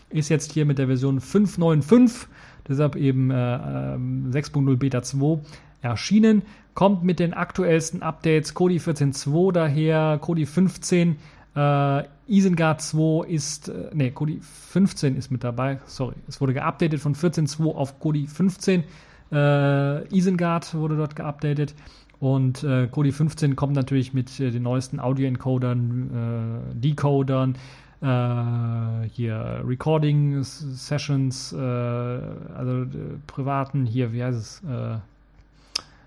[0.08, 2.28] Ist jetzt hier mit der Version 5.9.5,
[2.66, 5.40] deshalb eben äh, 6.0 ähm, Beta 2
[5.84, 6.42] erschienen
[6.74, 8.54] kommt mit den aktuellsten Updates.
[8.54, 11.16] Kodi 14.2 daher, Kodi 15,
[11.54, 15.78] äh, Isengard 2 ist, äh, nee, Kodi 15 ist mit dabei.
[15.86, 18.84] Sorry, es wurde geupdatet von 14.2 auf Kodi 15.
[19.30, 21.74] Äh, Isengard wurde dort geupdatet.
[22.20, 27.56] Und äh, Kodi 15 kommt natürlich mit äh, den neuesten Audio-Encodern, äh, Decodern,
[28.00, 34.62] äh, hier Recording Sessions, äh, also äh, privaten, hier, wie heißt es,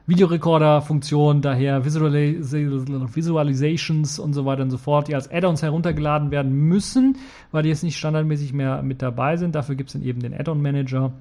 [0.07, 7.17] Videorekorder-Funktion, daher Visualizations und so weiter und so fort, die als Add-ons heruntergeladen werden müssen,
[7.51, 9.53] weil die jetzt nicht standardmäßig mehr mit dabei sind.
[9.53, 11.11] Dafür gibt es dann eben den Add-on-Manager.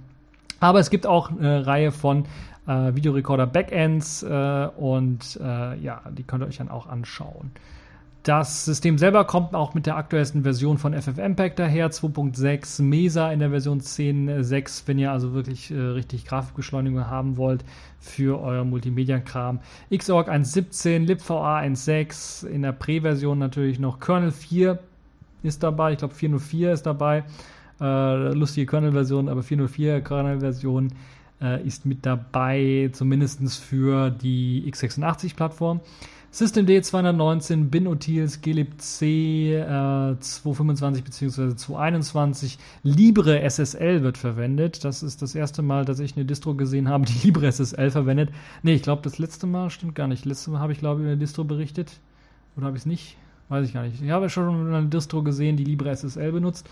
[0.61, 2.27] Aber es gibt auch eine Reihe von
[2.67, 7.51] äh, Videorekorder-Backends äh, und äh, ja, die könnt ihr euch dann auch anschauen.
[8.27, 13.39] Das System selber kommt auch mit der aktuellsten Version von FFmpeg daher, 2.6, Mesa in
[13.39, 17.65] der Version 10.6, wenn ihr also wirklich äh, richtig Grafikbeschleunigung haben wollt
[18.01, 19.61] für euer Multimedia-Kram.
[19.97, 24.77] Xorg 1.17, libVA 1.6, in der Prä-Version natürlich noch Kernel 4
[25.45, 27.23] ist dabei, ich glaube 404 ist dabei,
[27.81, 30.89] äh, lustige Kernel-Version, aber 404 Kernel-Version
[31.41, 35.81] äh, ist mit dabei, zumindest für die x86-Plattform.
[36.37, 41.57] Systemd 219, BinOtils, glibc äh, 225 bzw.
[41.57, 44.85] 221, Libre SSL wird verwendet.
[44.85, 48.33] Das ist das erste Mal, dass ich eine Distro gesehen habe, die Libre SSL verwendet.
[48.63, 50.27] Ne, ich glaube, das letzte Mal stimmt gar nicht.
[50.27, 52.01] Letztes Mal habe ich, glaube ich, über eine Distro berichtet.
[52.55, 53.17] Oder habe ich es nicht?
[53.49, 54.03] Weiß ich gar nicht.
[54.03, 56.69] Ich habe schon eine Distro gesehen, die Libre SSL benutzt.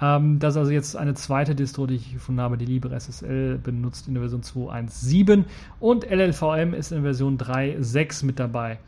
[0.00, 3.58] Ähm, das ist also jetzt eine zweite Distro, die ich gefunden habe, die Libre SSL
[3.58, 5.44] benutzt in der Version 2.1.7
[5.80, 8.78] und LLVM ist in Version 3.6 mit dabei.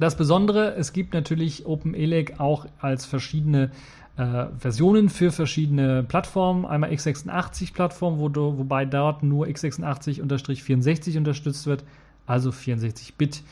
[0.00, 3.70] Das Besondere, es gibt natürlich OpenELEC auch als verschiedene
[4.16, 6.64] äh, Versionen für verschiedene Plattformen.
[6.64, 11.84] Einmal x86-Plattform, wo wobei dort nur x86-64 unterstützt wird,
[12.26, 13.42] also 64-Bit.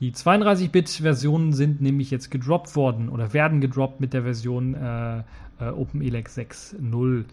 [0.00, 5.68] Die 32-Bit-Versionen sind nämlich jetzt gedroppt worden oder werden gedroppt mit der Version äh, äh,
[5.76, 7.24] OpenELEC 6.0.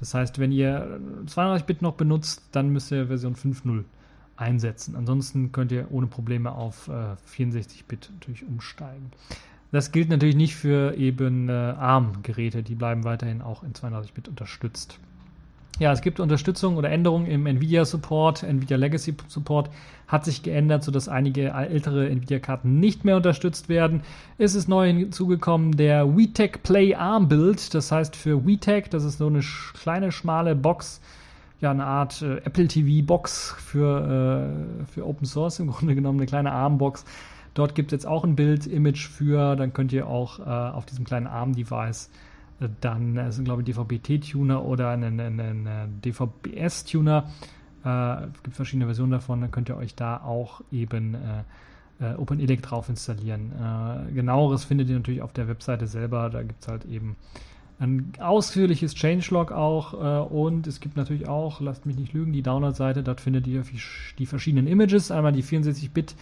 [0.00, 3.84] Das heißt, wenn ihr 32-Bit noch benutzt, dann müsst ihr Version 5.0
[4.38, 4.96] einsetzen.
[4.96, 9.10] Ansonsten könnt ihr ohne Probleme auf äh, 64-Bit natürlich umsteigen.
[9.72, 14.98] Das gilt natürlich nicht für eben äh, ARM-Geräte, die bleiben weiterhin auch in 32-Bit unterstützt.
[15.78, 18.42] Ja, es gibt Unterstützung oder Änderungen im Nvidia Support.
[18.42, 19.70] Nvidia Legacy Support
[20.08, 24.00] hat sich geändert, sodass einige ältere Nvidia-Karten nicht mehr unterstützt werden.
[24.38, 27.74] Es ist neu hinzugekommen der VTech Play ARM Build.
[27.74, 29.40] Das heißt für VTech, das ist so eine
[29.80, 31.00] kleine, schmale Box,
[31.60, 34.50] ja eine Art äh, Apple TV Box für,
[34.80, 37.04] äh, für Open Source, im Grunde genommen eine kleine ARM-Box.
[37.54, 41.04] Dort gibt es jetzt auch ein Bild-Image für, dann könnt ihr auch äh, auf diesem
[41.04, 42.10] kleinen ARM-Device
[42.60, 47.28] äh, dann, es sind glaube ich DVB-T-Tuner oder einen, einen, einen DVB-S-Tuner
[47.84, 51.42] Äh, es gibt verschiedene Versionen davon, dann könnt ihr euch da auch eben äh,
[52.00, 53.52] äh, OpenELEC drauf installieren.
[53.52, 57.16] Äh, genaueres findet ihr natürlich auf der Webseite selber, da gibt es halt eben
[57.80, 62.42] ein ausführliches Changelog auch äh, und es gibt natürlich auch, lasst mich nicht lügen, die
[62.42, 63.62] Download-Seite, dort findet ihr
[64.18, 66.16] die verschiedenen Images, einmal die 64-Bit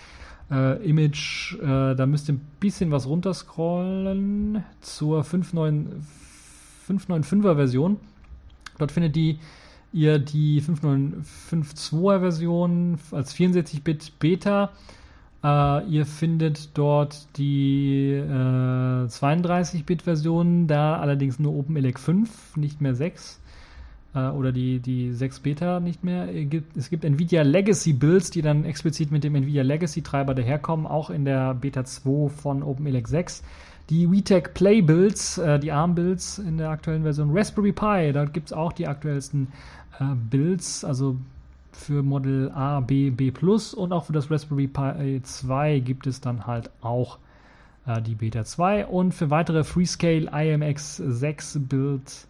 [0.50, 7.96] äh, Image, äh, da müsst ihr ein bisschen was runterscrollen zur 595er Version.
[8.78, 9.38] Dort findet die,
[9.92, 14.72] ihr die 5952er Version als 64-Bit Beta
[15.46, 23.40] Uh, ihr findet dort die äh, 32-Bit-Version, da allerdings nur OpenELEC 5, nicht mehr 6.
[24.16, 26.26] Äh, oder die, die 6 Beta nicht mehr.
[26.74, 31.10] Es gibt NVIDIA Legacy Builds, die dann explizit mit dem NVIDIA Legacy Treiber daherkommen, auch
[31.10, 33.44] in der Beta 2 von OpenELEC 6.
[33.88, 37.30] Die VTech Play Builds, die ARM Builds in der aktuellen Version.
[37.32, 39.46] Raspberry Pi, da gibt es auch die aktuellsten
[40.28, 41.18] Builds, also
[41.76, 46.20] für Model A, B, B Plus und auch für das Raspberry Pi 2 gibt es
[46.20, 47.18] dann halt auch
[47.86, 52.28] äh, die Beta 2 und für weitere Freescale IMX 6 Builds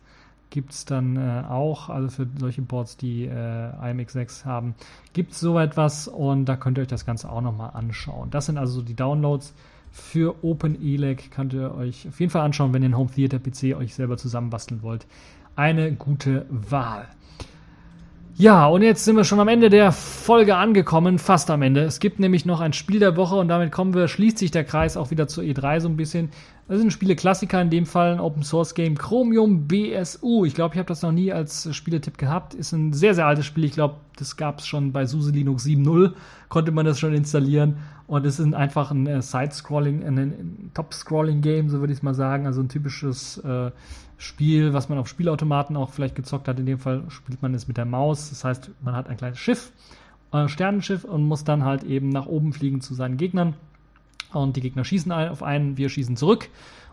[0.51, 4.74] gibt es dann äh, auch, also für solche Boards, die äh, IMX 6 haben,
[5.12, 8.30] gibt es so etwas und da könnt ihr euch das Ganze auch nochmal anschauen.
[8.30, 9.55] Das sind also die Downloads
[9.90, 13.76] für OpenELEC, könnt ihr euch auf jeden Fall anschauen, wenn ihr einen Home Theater PC
[13.76, 15.07] euch selber zusammenbasteln wollt.
[15.57, 17.09] Eine gute Wahl.
[18.39, 21.84] Ja, und jetzt sind wir schon am Ende der Folge angekommen, fast am Ende.
[21.84, 24.64] Es gibt nämlich noch ein Spiel der Woche und damit kommen wir, schließt sich der
[24.64, 26.28] Kreis auch wieder zur E3 so ein bisschen.
[26.68, 30.45] Das sind Spiele-Klassiker, in dem Fall ein Open Source Game Chromium BSU.
[30.45, 32.53] Ich glaube, ich habe das noch nie als Spieletipp gehabt.
[32.53, 33.64] Ist ein sehr, sehr altes Spiel.
[33.64, 36.12] Ich glaube, das gab es schon bei SUSE Linux 7.0,
[36.51, 37.78] konnte man das schon installieren.
[38.07, 42.14] Und es ist einfach ein äh, Side-Scrolling, ein, ein Top-Scrolling-Game, so würde ich es mal
[42.14, 42.47] sagen.
[42.47, 43.70] Also ein typisches äh,
[44.18, 46.58] Spiel, was man auf Spielautomaten auch vielleicht gezockt hat.
[46.58, 48.30] In dem Fall spielt man es mit der Maus.
[48.30, 49.72] Das heißt, man hat ein kleines Schiff,
[50.30, 53.54] ein äh, Sternenschiff und muss dann halt eben nach oben fliegen zu seinen Gegnern.
[54.32, 56.48] Und die Gegner schießen auf einen, wir schießen zurück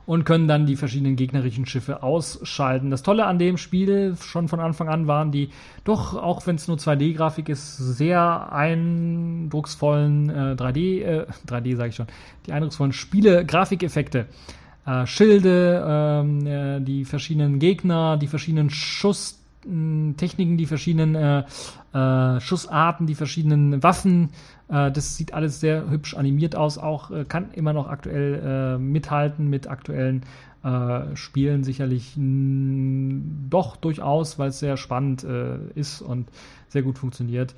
[0.05, 2.89] und können dann die verschiedenen gegnerischen Schiffe ausschalten.
[2.89, 5.49] Das Tolle an dem Spiel schon von Anfang an waren die
[5.83, 11.95] doch, auch wenn es nur 2D-Grafik ist, sehr eindrucksvollen äh, 3D, äh, 3D sage ich
[11.95, 12.07] schon,
[12.45, 14.27] die eindrucksvollen Spiele-Grafikeffekte
[14.85, 21.43] äh, Schilde, ähm, äh, die verschiedenen Gegner, die verschiedenen Schusstechniken, die verschiedenen äh,
[21.93, 24.29] äh, Schussarten, die verschiedenen Waffen.
[24.67, 29.49] Äh, das sieht alles sehr hübsch animiert aus, auch äh, kann immer noch aktuell mithalten
[29.49, 30.21] mit aktuellen
[31.15, 35.25] Spielen sicherlich doch durchaus, weil es sehr spannend
[35.75, 36.29] ist und
[36.69, 37.53] sehr gut funktioniert.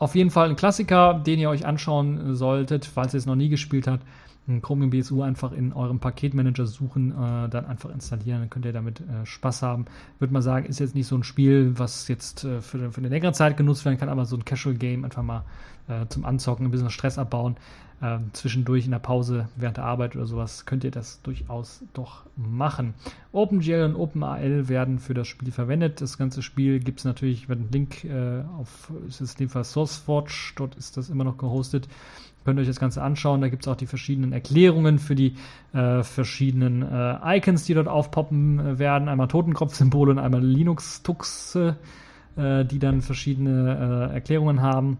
[0.00, 3.48] Auf jeden Fall ein Klassiker, den ihr euch anschauen solltet, falls ihr es noch nie
[3.48, 4.02] gespielt habt.
[4.62, 9.00] Chromium BSU einfach in eurem Paketmanager suchen, äh, dann einfach installieren, dann könnt ihr damit
[9.00, 9.84] äh, Spaß haben.
[10.18, 13.08] Würde mal sagen, ist jetzt nicht so ein Spiel, was jetzt äh, für, für eine
[13.08, 15.44] längere Zeit genutzt werden kann, aber so ein Casual Game einfach mal
[15.88, 17.56] äh, zum Anzocken, ein bisschen Stress abbauen.
[18.02, 22.24] Ähm, zwischendurch in der Pause während der Arbeit oder sowas könnt ihr das durchaus doch
[22.34, 22.94] machen.
[23.32, 26.00] OpenGL und OpenAL werden für das Spiel verwendet.
[26.00, 29.48] Das ganze Spiel gibt es natürlich, wird ein Link äh, auf, ist es in dem
[29.50, 31.88] Fall SourceForge, dort ist das immer noch gehostet.
[32.44, 33.40] Könnt ihr euch das Ganze anschauen.
[33.40, 35.34] Da gibt es auch die verschiedenen Erklärungen für die
[35.72, 39.08] äh, verschiedenen äh, Icons, die dort aufpoppen äh, werden.
[39.08, 44.98] Einmal Totenkopf-Symbole und einmal Linux-Tux, äh, die dann verschiedene äh, Erklärungen haben.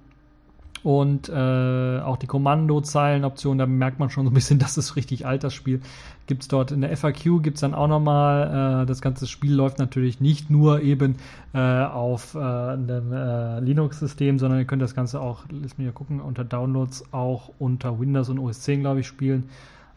[0.82, 5.26] Und äh, auch die Kommandozeilenoption, da merkt man schon so ein bisschen, das ist richtig
[5.26, 5.80] alt, das Spiel.
[6.26, 9.52] Gibt es dort in der FAQ, gibt es dann auch nochmal, äh, das ganze Spiel
[9.52, 11.16] läuft natürlich nicht nur eben
[11.52, 15.92] äh, auf äh, einem äh, Linux-System, sondern ihr könnt das Ganze auch, lass mich mal
[15.92, 19.48] gucken, unter Downloads auch unter Windows und OS 10, glaube ich, spielen.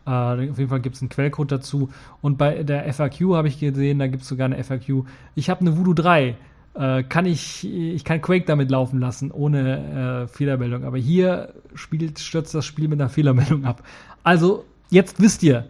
[0.05, 1.89] Uh, auf jeden Fall gibt es einen Quellcode dazu.
[2.21, 5.05] Und bei der FAQ habe ich gesehen, da gibt es sogar eine FAQ.
[5.33, 6.35] Ich habe eine Voodoo 3
[6.75, 10.83] äh, kann ich, ich kann Quake damit laufen lassen, ohne äh, Fehlermeldung.
[10.83, 13.83] Aber hier spielt, stürzt das Spiel mit einer Fehlermeldung ab.
[14.23, 15.67] Also, jetzt wisst ihr,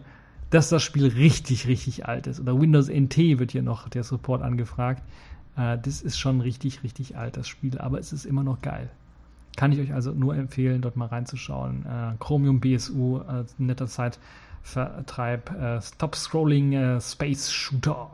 [0.50, 2.40] dass das Spiel richtig, richtig alt ist.
[2.40, 5.02] Oder Windows NT wird hier noch der Support angefragt.
[5.56, 7.78] Äh, das ist schon richtig, richtig alt, das Spiel.
[7.78, 8.90] Aber es ist immer noch geil.
[9.56, 11.84] Kann ich euch also nur empfehlen, dort mal reinzuschauen.
[11.86, 18.10] Äh, Chromium BSU, äh, netter Zeitvertreib, äh, Stop-Scrolling äh, Space Shooter.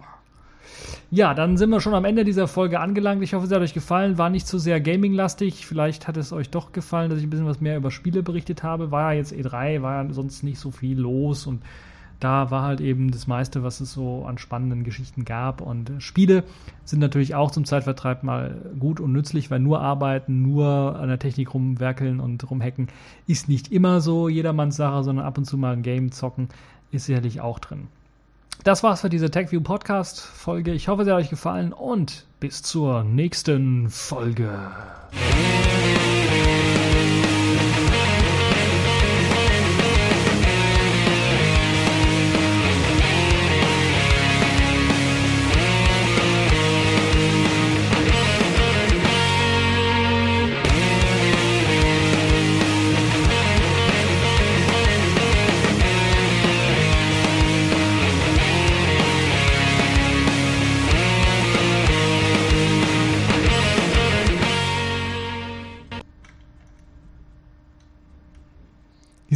[1.11, 3.23] Ja, dann sind wir schon am Ende dieser Folge angelangt.
[3.23, 4.18] Ich hoffe, es hat euch gefallen.
[4.18, 5.66] War nicht zu sehr gaming-lastig.
[5.66, 8.62] Vielleicht hat es euch doch gefallen, dass ich ein bisschen was mehr über Spiele berichtet
[8.62, 8.91] habe.
[8.91, 11.62] War ja jetzt E3, war ja sonst nicht so viel los und
[12.21, 15.62] da war halt eben das meiste, was es so an spannenden Geschichten gab.
[15.62, 16.45] Und Spiele
[16.85, 21.18] sind natürlich auch zum Zeitvertreib mal gut und nützlich, weil nur arbeiten, nur an der
[21.18, 22.89] Technik rumwerkeln und rumhacken
[23.27, 26.49] ist nicht immer so jedermanns Sache, sondern ab und zu mal ein Game zocken
[26.93, 27.89] ist sicherlich auch drin.
[28.64, 30.72] Das war's für diese TechView Podcast Folge.
[30.72, 34.70] Ich hoffe, sie hat euch gefallen und bis zur nächsten Folge.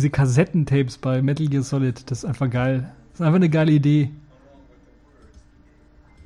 [0.04, 2.92] Diese Kassettentapes bei Metal Gear Solid, das ist einfach geil.
[3.10, 4.10] Das ist einfach eine geile Idee.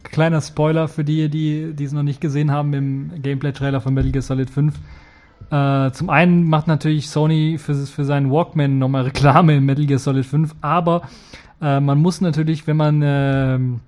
[0.02, 4.22] Kleiner Spoiler für die, die, es noch nicht gesehen haben im Gameplay-Trailer von Metal Gear
[4.22, 4.74] Solid 5.
[5.50, 10.00] Äh, zum einen macht natürlich Sony für, für seinen Walkman nochmal Reklame in Metal Gear
[10.00, 11.02] Solid 5, aber
[11.62, 13.80] äh, man muss natürlich, wenn man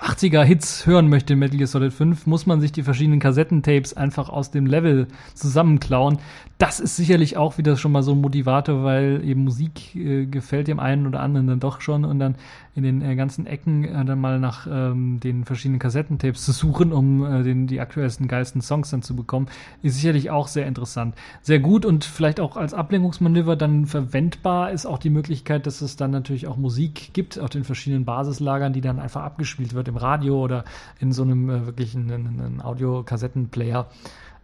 [0.00, 3.20] äh, 80er Hits hören möchte in Metal Gear Solid 5, muss man sich die verschiedenen
[3.20, 6.18] Kassettentapes einfach aus dem Level zusammenklauen.
[6.58, 10.68] Das ist sicherlich auch wieder schon mal so ein Motivator, weil eben Musik äh, gefällt
[10.68, 12.36] dem einen oder anderen dann doch schon und dann
[12.74, 16.92] in den äh, ganzen Ecken äh, dann mal nach ähm, den verschiedenen Kassettentapes zu suchen,
[16.92, 19.46] um äh, den, die aktuellsten, geilsten Songs dann zu bekommen,
[19.82, 21.14] ist sicherlich auch sehr interessant.
[21.42, 25.96] Sehr gut und vielleicht auch als Ablenkungsmanöver dann verwendbar ist auch die Möglichkeit, dass es
[25.96, 29.98] dann natürlich auch Musik gibt auf den verschiedenen Basislagern, die dann einfach abgespielt wird im
[29.98, 30.64] Radio oder
[30.98, 33.88] in so einem äh, wirklichen einen Audio-Kassettenplayer.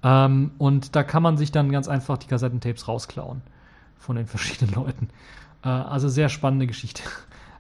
[0.03, 3.40] Ähm, und da kann man sich dann ganz einfach die Kassettentapes rausklauen
[3.99, 5.09] von den verschiedenen Leuten.
[5.64, 7.03] Äh, also sehr spannende Geschichte.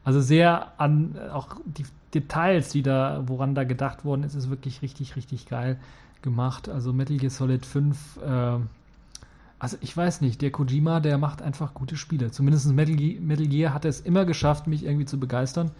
[0.04, 1.84] Also sehr an auch die
[2.14, 5.78] Details, die da, woran da gedacht worden ist, ist wirklich richtig, richtig geil
[6.22, 6.68] gemacht.
[6.68, 8.58] Also Metal Gear Solid 5, äh,
[9.58, 12.30] also ich weiß nicht, der Kojima, der macht einfach gute Spiele.
[12.30, 15.70] Zumindest Metal, Gear, Metal Gear hat es immer geschafft, mich irgendwie zu begeistern.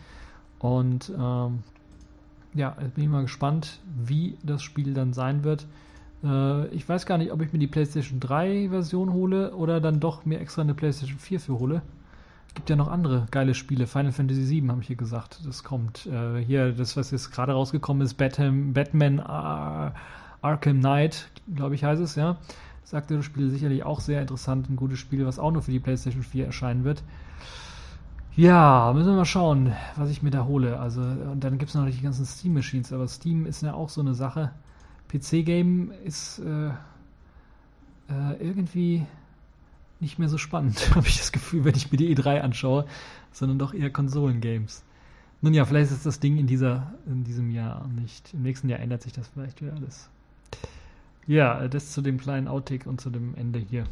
[0.59, 1.63] Und ähm,
[2.57, 5.67] ja, bin ich mal gespannt, wie das Spiel dann sein wird.
[6.25, 10.01] Äh, ich weiß gar nicht, ob ich mir die PlayStation 3 Version hole oder dann
[10.01, 11.83] doch mir extra eine PlayStation 4 für hole.
[12.55, 13.87] Gibt ja noch andere geile Spiele.
[13.87, 15.41] Final Fantasy VII habe ich hier gesagt.
[15.45, 16.07] Das kommt.
[16.07, 19.95] Äh, hier, das, was jetzt gerade rausgekommen ist, Batman, Batman Ar
[20.41, 22.39] Arkham Knight, glaube ich, heißt es, ja.
[22.83, 24.71] Das aktuelle Spiel sicherlich auch sehr interessant.
[24.71, 27.03] Ein gutes Spiel, was auch nur für die PlayStation 4 erscheinen wird.
[28.37, 30.79] Ja, müssen wir mal schauen, was ich mir da hole.
[30.79, 34.03] Also, und dann gibt es noch die ganzen Steam-Machines, aber Steam ist ja auch so
[34.03, 34.53] eine Sache.
[35.09, 39.07] PC-Game ist äh, äh, irgendwie
[40.01, 42.85] nicht mehr so spannend, habe ich das Gefühl, wenn ich mir die E3 anschaue,
[43.33, 44.85] sondern doch eher Konsolengames.
[45.41, 48.35] Nun ja, vielleicht ist das Ding in, dieser, in diesem Jahr nicht.
[48.35, 50.11] Im nächsten Jahr ändert sich das vielleicht wieder alles.
[51.27, 53.87] Ja, das zu dem kleinen Outtake und zu dem Ende hier.